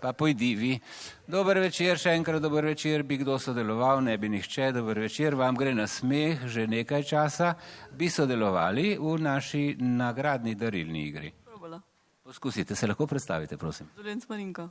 [0.02, 0.72] Pa pojdi vi.
[1.28, 3.06] Dober večer, še enkrat dober večer.
[3.08, 4.72] Bi kdo sodeloval, ne bi nihče.
[4.76, 7.56] Dober večer, vam gre na smeh že nekaj časa.
[7.96, 11.32] Bi sodelovali v naši nagradni darilni igri.
[11.46, 11.82] Probala.
[12.24, 13.88] Poskusite, se lahko predstavite, prosim.
[13.96, 14.70] Dolenc Marinka.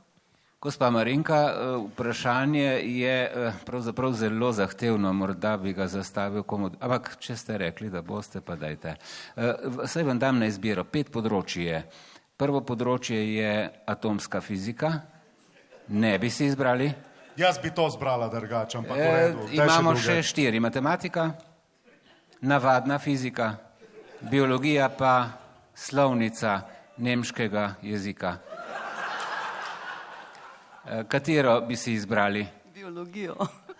[0.61, 7.15] Gospa Marinka, eh, vprašanje je eh, pravzaprav zelo zahtevno, morda bi ga zastavil komu, ampak
[7.19, 8.93] če ste rekli, da boste, pa dajte.
[9.35, 9.53] Eh,
[9.89, 11.81] Saj vam dam na izbiro, pet področji je.
[12.41, 13.49] Prvo področje je
[13.85, 14.89] atomska fizika,
[15.89, 16.87] ne bi si izbrali.
[17.37, 19.45] Jaz bi to zbrala drugače, ampak Eh, redu.
[19.53, 20.01] Imamo druge.
[20.01, 21.27] še štiri, matematika,
[22.41, 23.51] navadna fizika,
[24.21, 25.29] biologija pa
[25.75, 26.61] slovnica
[26.97, 28.37] nemškega jezika.
[30.83, 32.47] Eh, Katero bi si izbrali?
[32.73, 33.35] Biologijo.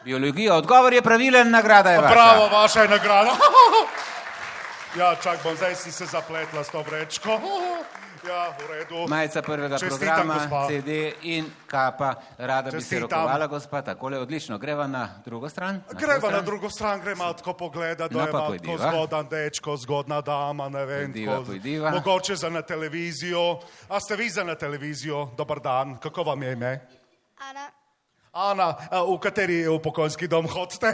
[0.06, 2.14] Biologijo, odgovor je pravilen, nagrada je vaša.
[2.14, 3.34] Bravo, vaša je nagrada.
[4.92, 7.40] Ja, čak bom, zdaj si se zapletla s to vrečko.
[8.22, 9.08] Ja, v redu.
[9.08, 10.68] Majica prvega Čestitam, programa, gospa.
[10.68, 10.90] CD
[11.24, 12.16] in kapa.
[12.38, 13.02] Rada bi se Čestitam.
[13.20, 14.58] rokovala, gospa, takole odlično.
[14.58, 15.82] Greva na drugo stran.
[15.82, 16.46] To na stran?
[16.46, 18.78] drugo stran, gremo tako pogledati, da No, je tako pojdiva.
[18.88, 21.06] zgodan dečko, zgodna dama, ne vem.
[21.08, 21.90] Pojdiva, tako- pojdiva.
[21.92, 23.60] Mogoče za na televizijo.
[23.90, 25.26] A ste vi za na televizijo?
[25.34, 26.88] Dobar dan, kako vam je ime?
[27.42, 27.70] Ana,
[28.34, 28.76] Ana,
[29.08, 30.94] v kateri upokojenski dom hodite?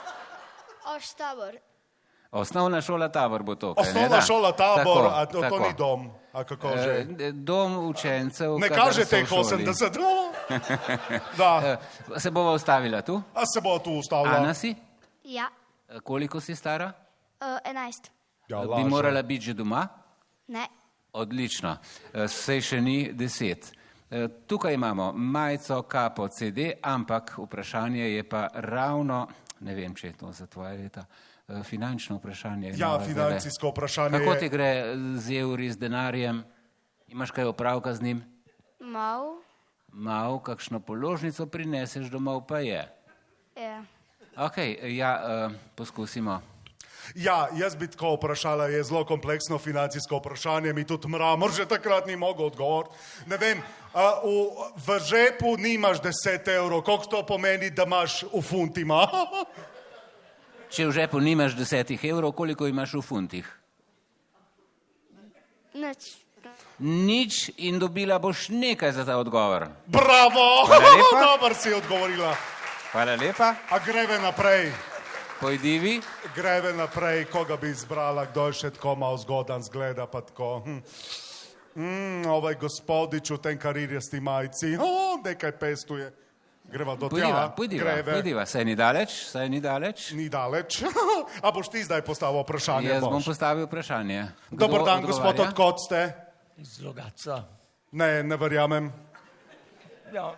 [0.96, 1.54] oštabor.
[2.32, 3.74] Osnovna šola tabor bo to.
[3.74, 4.22] kaj ne, Osnovna da?
[4.22, 5.58] šola tabor, Tako, a to, to tako.
[5.58, 6.10] ni dom.
[6.34, 7.06] A kako že?
[7.18, 8.58] Eh, Dom učencev.
[8.58, 9.64] Ne kadar kaže so teh v šoli.
[9.64, 9.98] 80.
[11.38, 11.62] Da.
[11.64, 11.78] Eh,
[12.16, 13.22] Se bova ustavila tu?
[13.34, 14.36] A se bo tu ustavila?
[14.36, 14.74] Ana si?
[15.24, 15.48] Ja,
[15.88, 16.92] Eh, Koliko si stara?
[17.40, 18.10] uh, enajst.
[18.48, 18.88] Ja, Bi laže.
[18.88, 19.88] morala biti že doma?
[20.48, 20.66] Ne.
[21.12, 21.76] Odlično,
[22.26, 23.72] sej še ni deset.
[24.10, 29.26] Eh, Tukaj imamo majico, kapo, CD, ampak vprašanje je pa ravno,
[29.60, 31.33] ne vem, če je to za tvoje leta, eh,
[31.64, 32.72] finančno vprašanje.
[32.76, 36.44] Ja, financijsko vprašanje Kako ti gre eh, z evri, z denarjem?
[37.08, 38.24] Imaš kaj opravka z njim?
[38.80, 39.36] Mal.
[39.92, 42.88] Mal, kakšno položnico prineseš domov, pa je.
[43.56, 43.84] Ja.
[44.36, 46.40] Ok, ja, eh, poskusimo.
[47.14, 52.06] Ja, jaz bi tako vprašala, je zelo kompleksno financijsko vprašanje, mi tudi mramor že takrat
[52.06, 52.94] ni mogel odgovoriti.
[53.26, 53.60] Ne vem,
[53.92, 54.48] a, v,
[54.86, 59.04] v žepu nimaš 10 evrov, koliko to pomeni, da imaš v funtima?
[60.74, 63.46] Če v žepu nimaš desetih evrov, koliko imaš v funtih?
[65.78, 66.18] Nič.
[66.82, 69.70] Nič in dobila boš nekaj za ta odgovor.
[69.86, 70.66] Bravo!
[71.30, 72.34] Dobro si odgovorila.
[72.90, 73.54] Hvala lepa.
[73.70, 74.74] A greve naprej.
[75.38, 76.00] Pojdivi.
[76.34, 80.58] Greve naprej, koga bi izbrala, kdo je še tako malo zgodan zgleda, pa tako.
[80.66, 80.82] Hm.
[81.74, 86.10] Mm, ovaj gospodič v tem karirjasti majici, oh, nekaj pestuje.
[86.74, 88.12] Greva do Pojdiva, tja, pojdiva, greve.
[88.12, 88.46] pojdiva.
[88.46, 90.10] Saj ni daleč, saj ni daleč.
[90.10, 90.80] Ni daleč.
[91.46, 92.88] A boš ti zdaj postavil vprašanje?
[92.88, 93.28] Jaz bom boš?
[93.30, 94.24] postavil vprašanje.
[94.50, 95.50] Kdo Dobar dan, gospod, odgovarja?
[95.54, 96.00] odkot ste?
[96.58, 97.44] Iz Logaca.
[97.94, 98.90] Ne, ne verjamem.
[100.10, 100.34] Ja,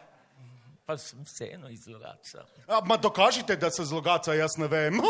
[0.84, 2.45] pa sem vseeno iz Logaca.
[2.68, 5.01] A, ma dokažite, da se zlogaca, jaz ne vem.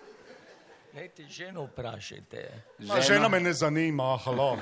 [0.94, 2.50] Dajte ženo vprašajte.
[2.94, 4.54] A, žena me ne zanima, halo.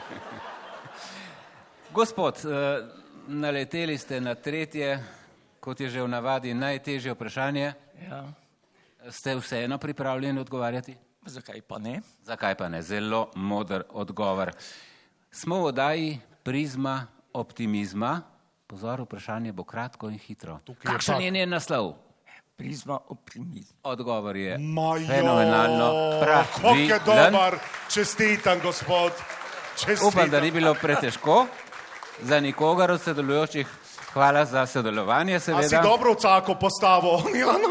[1.92, 2.88] Gospod, eh,
[3.28, 4.96] naleteli ste na tretje,
[5.62, 7.72] kot je že v navadi, najtežje vprašanje.
[8.02, 8.26] Ja.
[9.10, 10.96] Ste vseeno pripravljeni odgovarjati?
[11.26, 12.02] Zakaj pa ne?
[12.26, 12.82] Zakaj pa ne?
[12.82, 14.50] Zelo moder odgovor.
[15.30, 16.08] Smo v oddaji
[16.42, 18.22] prizma optimizma.
[18.66, 20.58] Pozor, vprašanje bo kratko in hitro.
[20.66, 21.94] je Kakšen je njen naslov?
[22.56, 23.78] Prizma optimizma.
[23.82, 25.92] Odgovor je Majo, fenomenalno
[26.60, 27.58] Koliko je dober,
[27.90, 29.12] čestitam, gospod.
[29.78, 30.08] Čestitam.
[30.08, 31.46] Upam, da ni bilo pretežko
[32.22, 33.66] za nikogar od sodelujočih.
[34.12, 35.82] Hvala za sodelovanje, A si seveda.
[35.82, 37.68] dobro cako postavil, Milano?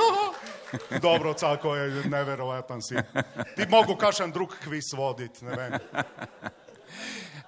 [1.01, 2.95] Dobro cako je, neverovatan si.
[3.55, 5.71] Ti mogel kakšen drug kviz voditi, ne vem.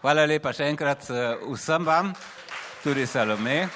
[0.02, 2.12] Hvala lepa še enkrat eh, vsem vam,
[2.84, 3.68] tudi Salome.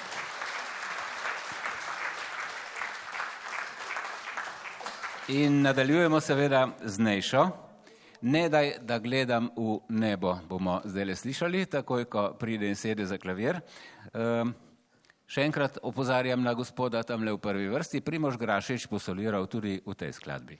[5.27, 7.47] In nadaljujemo seveda z Nejšo.
[8.21, 13.05] Ne daj, da gledam v nebo, bomo zdaj le slišali, takoj, ko pride in sede
[13.05, 13.59] za klavir.
[14.13, 14.55] Um,
[15.27, 20.15] še enkrat opozarjam na gospoda tamle v prvi vrsti, Primož Grašič posoliral tudi v tej
[20.15, 20.57] skladbi.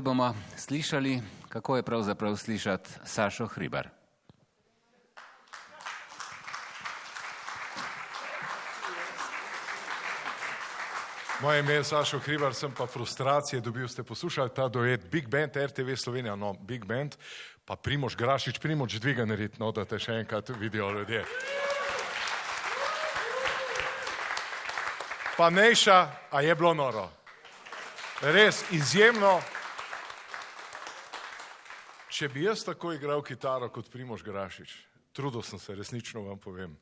[0.00, 3.88] Zdaj bomo slišali, kako je pravzaprav slišati Sašo Hribar.
[11.42, 15.56] Moje ime je Sašo Hribar, sem pa frustracije dobil, ste poslušali ta dojet Big Band,
[15.56, 17.16] RTV Slovenija, no Big Band,
[17.64, 21.24] pa Primož Grašič, Primož dviga narediti, no da te še enkrat vidijo ljudje.
[25.36, 27.10] Pa Neša, a je bilo noro.
[28.22, 29.40] Res izjemno
[32.20, 34.74] Če bi jaz tako igral kitaro kot Primož Grašič,
[35.16, 36.74] trudil sem se, resnično vam povem.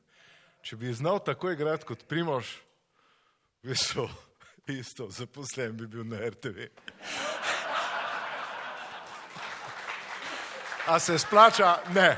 [0.67, 2.49] Če bi znal tako igrati kot Primož,
[3.63, 4.09] bi šel
[4.75, 6.67] isto, zaposlen bi bil na RTV.
[10.91, 11.71] A se splača?
[11.95, 12.09] Ne.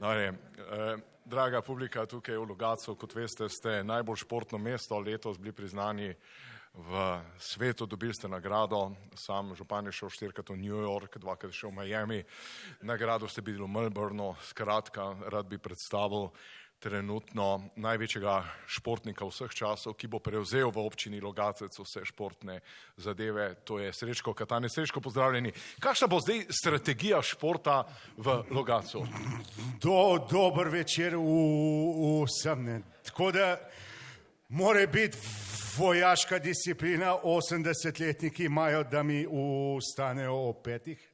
[0.00, 0.32] No, ne.
[0.32, 6.14] Eh, draga publika tukaj v Logacu, kot veste, ste najbolj športno mesto, letos bili priznani
[6.74, 11.58] v svetu, dobili ste nagrado, sam župan je šel štirikrat v New York, dvakrat je
[11.58, 12.20] šel v Miami,
[12.82, 16.34] nagrado ste bili v Melbourneu, skratka, rad bi predstavil
[16.82, 22.58] trenutno največjega športnika vseh časov, ki bo prevzel v občini Logacec vse športne
[22.98, 24.68] zadeve, to je Srečko Katane.
[24.68, 25.54] Srečko, pozdravljeni.
[25.80, 27.86] Kakšna bo zdaj strategija športa
[28.18, 29.06] v Logacu?
[29.80, 32.84] Do, dober večer v- vsem.
[33.06, 33.56] Tako da
[34.48, 35.18] mora biti
[35.78, 39.26] vojaška disciplina, 80-letniki imajo, da mi
[39.76, 41.10] ustanejo ob petih.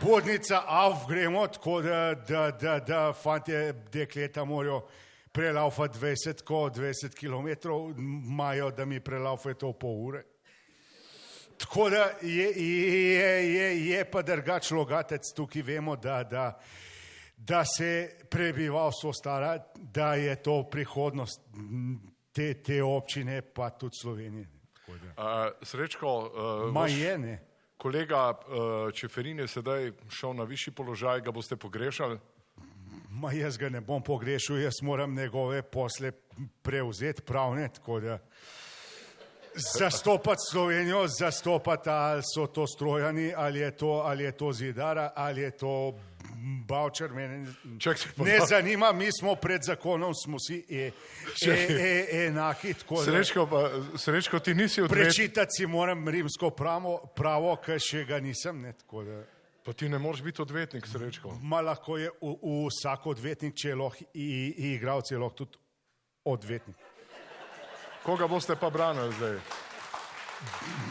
[0.00, 4.86] Bodnica, av gremo, tako da, da, da, da fantje, dekleta morajo
[5.32, 7.68] prelaufati 20, ko 20 km,
[7.98, 10.24] imajo, da mi prelaufajo to pol ure.
[11.58, 16.60] Tako da je, je, je, je pa drugač logatec tukaj, vemo, da, da,
[17.36, 21.40] da se prebivalstvo stara, da je to prihodnost
[22.32, 24.48] te, te občine, pa tudi Slovenije.
[24.88, 24.94] Uh,
[25.62, 26.30] Srečko,
[26.66, 27.38] uh, Ma je, ne.
[27.76, 32.18] kolega uh, Čeferin je sedaj šel na višji položaj, ga boste pogrešali?
[33.10, 36.12] Ma jaz ga ne bom pogrešal, jaz moram njegove posle
[36.62, 38.18] prevzeti pravne, tako da
[39.78, 45.40] zastopati Slovenijo, zastopati ali so to strojani, ali je to, ali je to zidara, ali
[45.40, 45.94] je to
[46.66, 47.10] Bavčer,
[47.80, 50.90] se ne zanima, mi smo pred zakonom, smo si e,
[51.46, 51.50] e,
[52.10, 52.74] e, enaki.
[52.74, 55.06] tako da- Srečko, pa, Srečko, ti nisi odvetnik.
[55.06, 58.60] Prečitati si moram rimsko pravo, pravo ker še ga nisem.
[58.62, 59.22] Ne, tako da.
[59.64, 61.38] Pa ti ne moreš biti odvetnik, Srečko.
[61.42, 65.58] Ma lahko je v, v vsak odvetnik, če je lahko igralec, je lahko tudi
[66.24, 66.76] odvetnik.
[68.04, 69.38] Koga boste pa branili zdaj?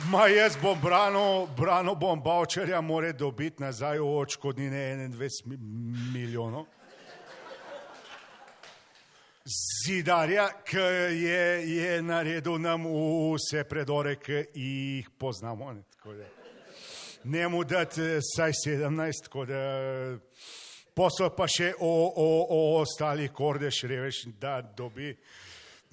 [0.09, 4.77] Ma jaz bom branil, branil bom Bavčerja, mora dobiti nazaj v očkodnine
[5.09, 5.57] 21 mi-
[6.13, 6.65] milijonov.
[9.85, 15.73] Zidarja, ki je, je naredil nam vse predore, ki jih poznamo.
[15.73, 16.29] Ne, da.
[17.23, 19.59] Njemu dati eh, saj 17, tako da
[20.93, 25.15] posel pa še o, o, o ostalih kordeš, reveš, da dobi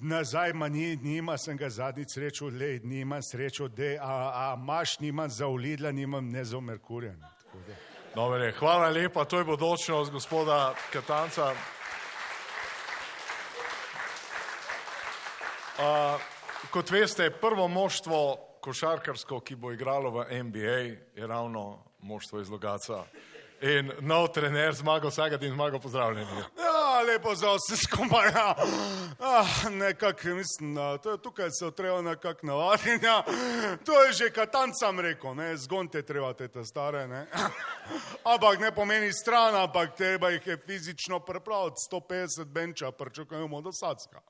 [0.01, 4.99] nazaj, ma ni, nima sem ga zadnjič srečal, le nimam srečo, da a, a imaš,
[4.99, 7.13] nimam za ulidla, nimam ne za Merkurja.
[8.15, 11.53] Dobre, hvala lepa, to je bodočnost gospoda Katanca.
[15.81, 16.21] Uh,
[16.71, 20.79] kot veste, prvo moštvo košarkarsko, ki bo igralo v NBA,
[21.15, 23.03] je ravno moštvo iz Logaca.
[23.61, 26.27] In nov trener Zmago Sagadin, Zmago pozdravljeni.
[26.57, 28.27] Ja, lepo za vse skupaj.
[28.27, 28.55] Ja.
[29.19, 33.05] Ah, nekako mislim, da to, tukaj se treba nekako navaditi.
[33.05, 33.23] Ja.
[33.85, 37.07] To je že katancam rekel, ne, zgonte treba te stare.
[37.07, 37.27] Ne.
[38.23, 41.75] Ampak ne pomeni stran, ampak treba jih je fizično prepraviti.
[41.91, 44.21] 150 benča, pričakujemo do Sacka.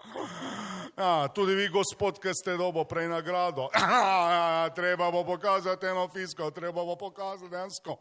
[0.98, 3.70] Ja, tudi vi, gospod, ki ste dobo prej nagrado.
[3.76, 7.98] Ja, ja, treba bo pokazati eno fisko, treba bo pokazati dejansko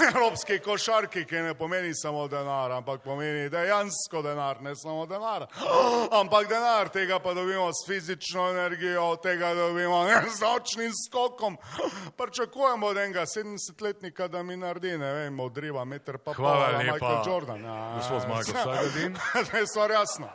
[0.00, 5.46] evropski košarki, ki ne pomeni samo denar, ampak pomeni dejansko denar, ne samo denar.
[6.20, 11.56] Ampak denar, tega pa dobimo s fizično energijo, tega dobimo ne, z očnim skokom.
[12.18, 16.92] Pričakujemo od enega 70-letnika, da mi naredi, ne vem, odriva meter pa pol, Hvala lepa,
[16.92, 17.64] Michael Jordan.
[17.64, 19.18] Ja, gospod Zmago Sagadin.
[19.50, 20.28] To je stvar jasna.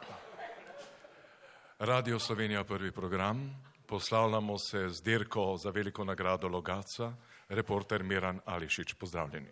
[1.80, 3.68] Radio Slovenija prvi program.
[3.86, 7.14] Poslavljamo se z dirko za veliko nagrado Logaca.
[7.50, 9.48] Reporter Miran Ališič, pozdravljeni.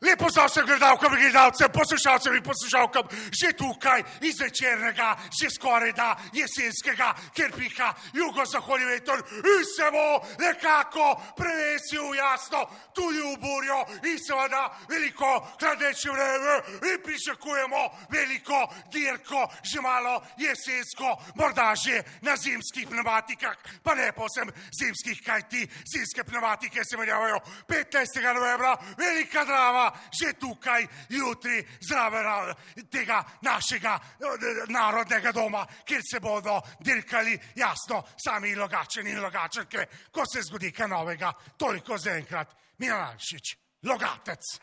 [0.00, 3.02] Lepo za vse gledalke, gledalce, poslušalce in poslušalkam,
[3.32, 10.20] že tukaj iz večernega, že skoraj da jesenskega, ker piha jugozahodni veter in se bo
[10.38, 12.60] nekako prevesil jasno
[12.92, 16.54] tudi v burjo in seveda veliko hladnejše vreme
[16.92, 17.82] in pričakujemo
[18.12, 25.48] veliko dirko, že malo jesensko, morda že na zimskih pneumatikah, pa ne posem zimskih, kaj
[25.48, 28.34] ti zimske pneumatike se menjavajo 15.
[28.34, 32.54] novembra, velika drama, že tukaj, jutri, zraven
[32.90, 40.24] tega našega eh, narodnega doma, kjer se bodo dirkali, jasno, sami logačeni in logačenke, ko
[40.26, 44.56] se zgodi kaj novega, toliko zaenkrat, Milanšič, logatec.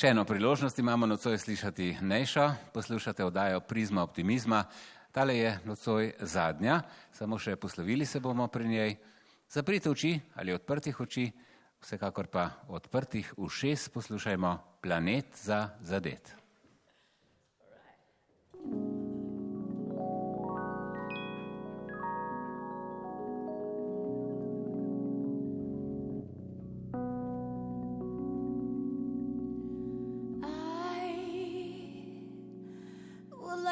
[0.00, 4.62] Še eno priložnost imamo nocoj slišati Nejšo, poslušate oddajo Prizma optimizma.
[5.12, 6.78] Tale je nocoj zadnja,
[7.12, 8.96] samo še poslovili se bomo pri njej.
[9.52, 11.26] Zaprite oči ali odprtih oči,
[11.84, 16.32] vsekakor pa odprtih ušes poslušajmo Planet za zadet.
[18.64, 19.09] would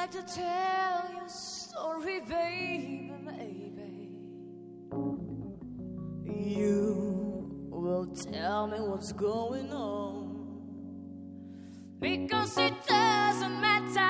[0.09, 4.09] like to tell you a story, baby, baby.
[6.25, 10.27] You will tell me what's going on.
[12.01, 14.01] Because it doesn't matter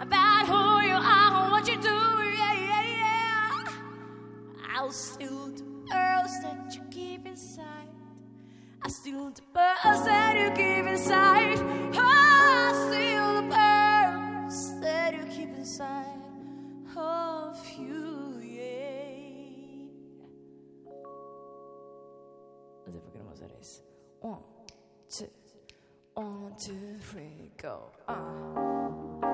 [0.00, 3.64] about who you are or what you do, yeah, yeah, yeah.
[4.74, 7.88] I'll steal the pearls that you keep inside.
[8.82, 11.58] I'll steal the pearls that you keep inside.
[11.94, 12.49] I
[15.70, 16.18] inside
[16.96, 19.86] of you, yeah.
[23.12, 23.82] Gremo za res.
[24.20, 24.42] One,
[25.08, 25.30] two,
[26.14, 27.92] one, two, three, go.
[28.08, 29.29] Ah.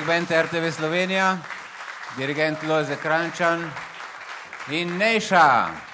[0.00, 1.38] Big Band RTV Slovenija,
[2.16, 3.70] dirigent Lojze Krančan
[4.70, 5.89] in Nejša.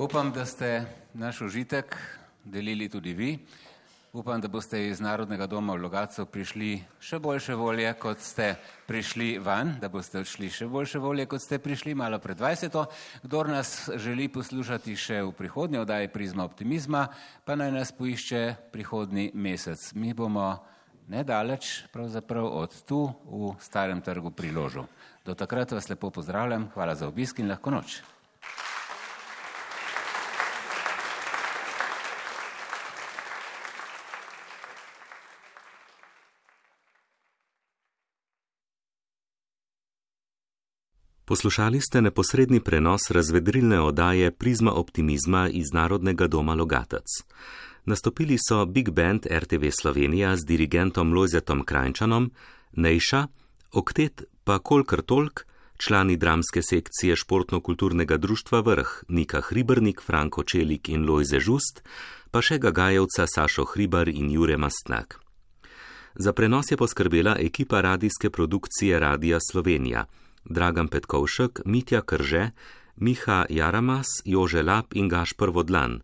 [0.00, 1.96] Upam, da ste naš užitek
[2.44, 3.38] delili tudi vi.
[4.12, 8.54] Upam, da boste iz Narodnega doma v Logacu prišli še boljše volje, kot ste
[8.88, 12.78] prišli van, da boste odšli še boljše volje, kot ste prišli malo pred 20.
[13.26, 17.02] Kdor nas želi poslušati še v prihodnje oddaji Prizma optimizma,
[17.44, 19.82] pa naj nas poišče prihodni mesec.
[19.92, 20.54] Mi bomo
[21.12, 24.86] nedaleč pravzaprav od tu v Starem trgu pri Ložu.
[25.28, 28.00] Do takrat vas lepo pozdravljam, hvala za obisk in lahko noč.
[41.30, 47.06] Poslušali ste neposredni prenos razvedrilne oddaje Prizma optimizma iz Narodnega doma Logatec.
[47.84, 52.30] Nastopili so Big Band RTV Slovenija z dirigentom Lojzetom Krajčanom,
[52.72, 53.26] Nejša,
[53.72, 55.46] Oktet pa Kolkar Tolk,
[55.78, 61.82] člani dramske sekcije Športno-kulturnega društva Vrh Nika Hribernik, Franko Čelik in Lojze Žust,
[62.30, 65.20] pa še Gagajevca Sašo Hribar in Jure Mastnak.
[66.14, 70.06] Za prenos je poskrbela ekipa radijske produkcije Radija Slovenija.
[70.44, 72.50] Dragan Petkovšek, Mitja Krže,
[72.96, 76.02] Miha Jaramas, Jože Lap in Gašpr Vodlan,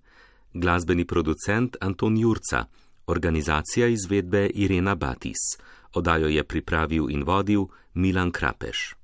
[0.55, 2.65] glasbeni producent Anton Jurca,
[3.07, 5.59] organizacija izvedbe Irena Batis.
[5.93, 8.95] Odajo je pripravil in vodil Milan Krapeš.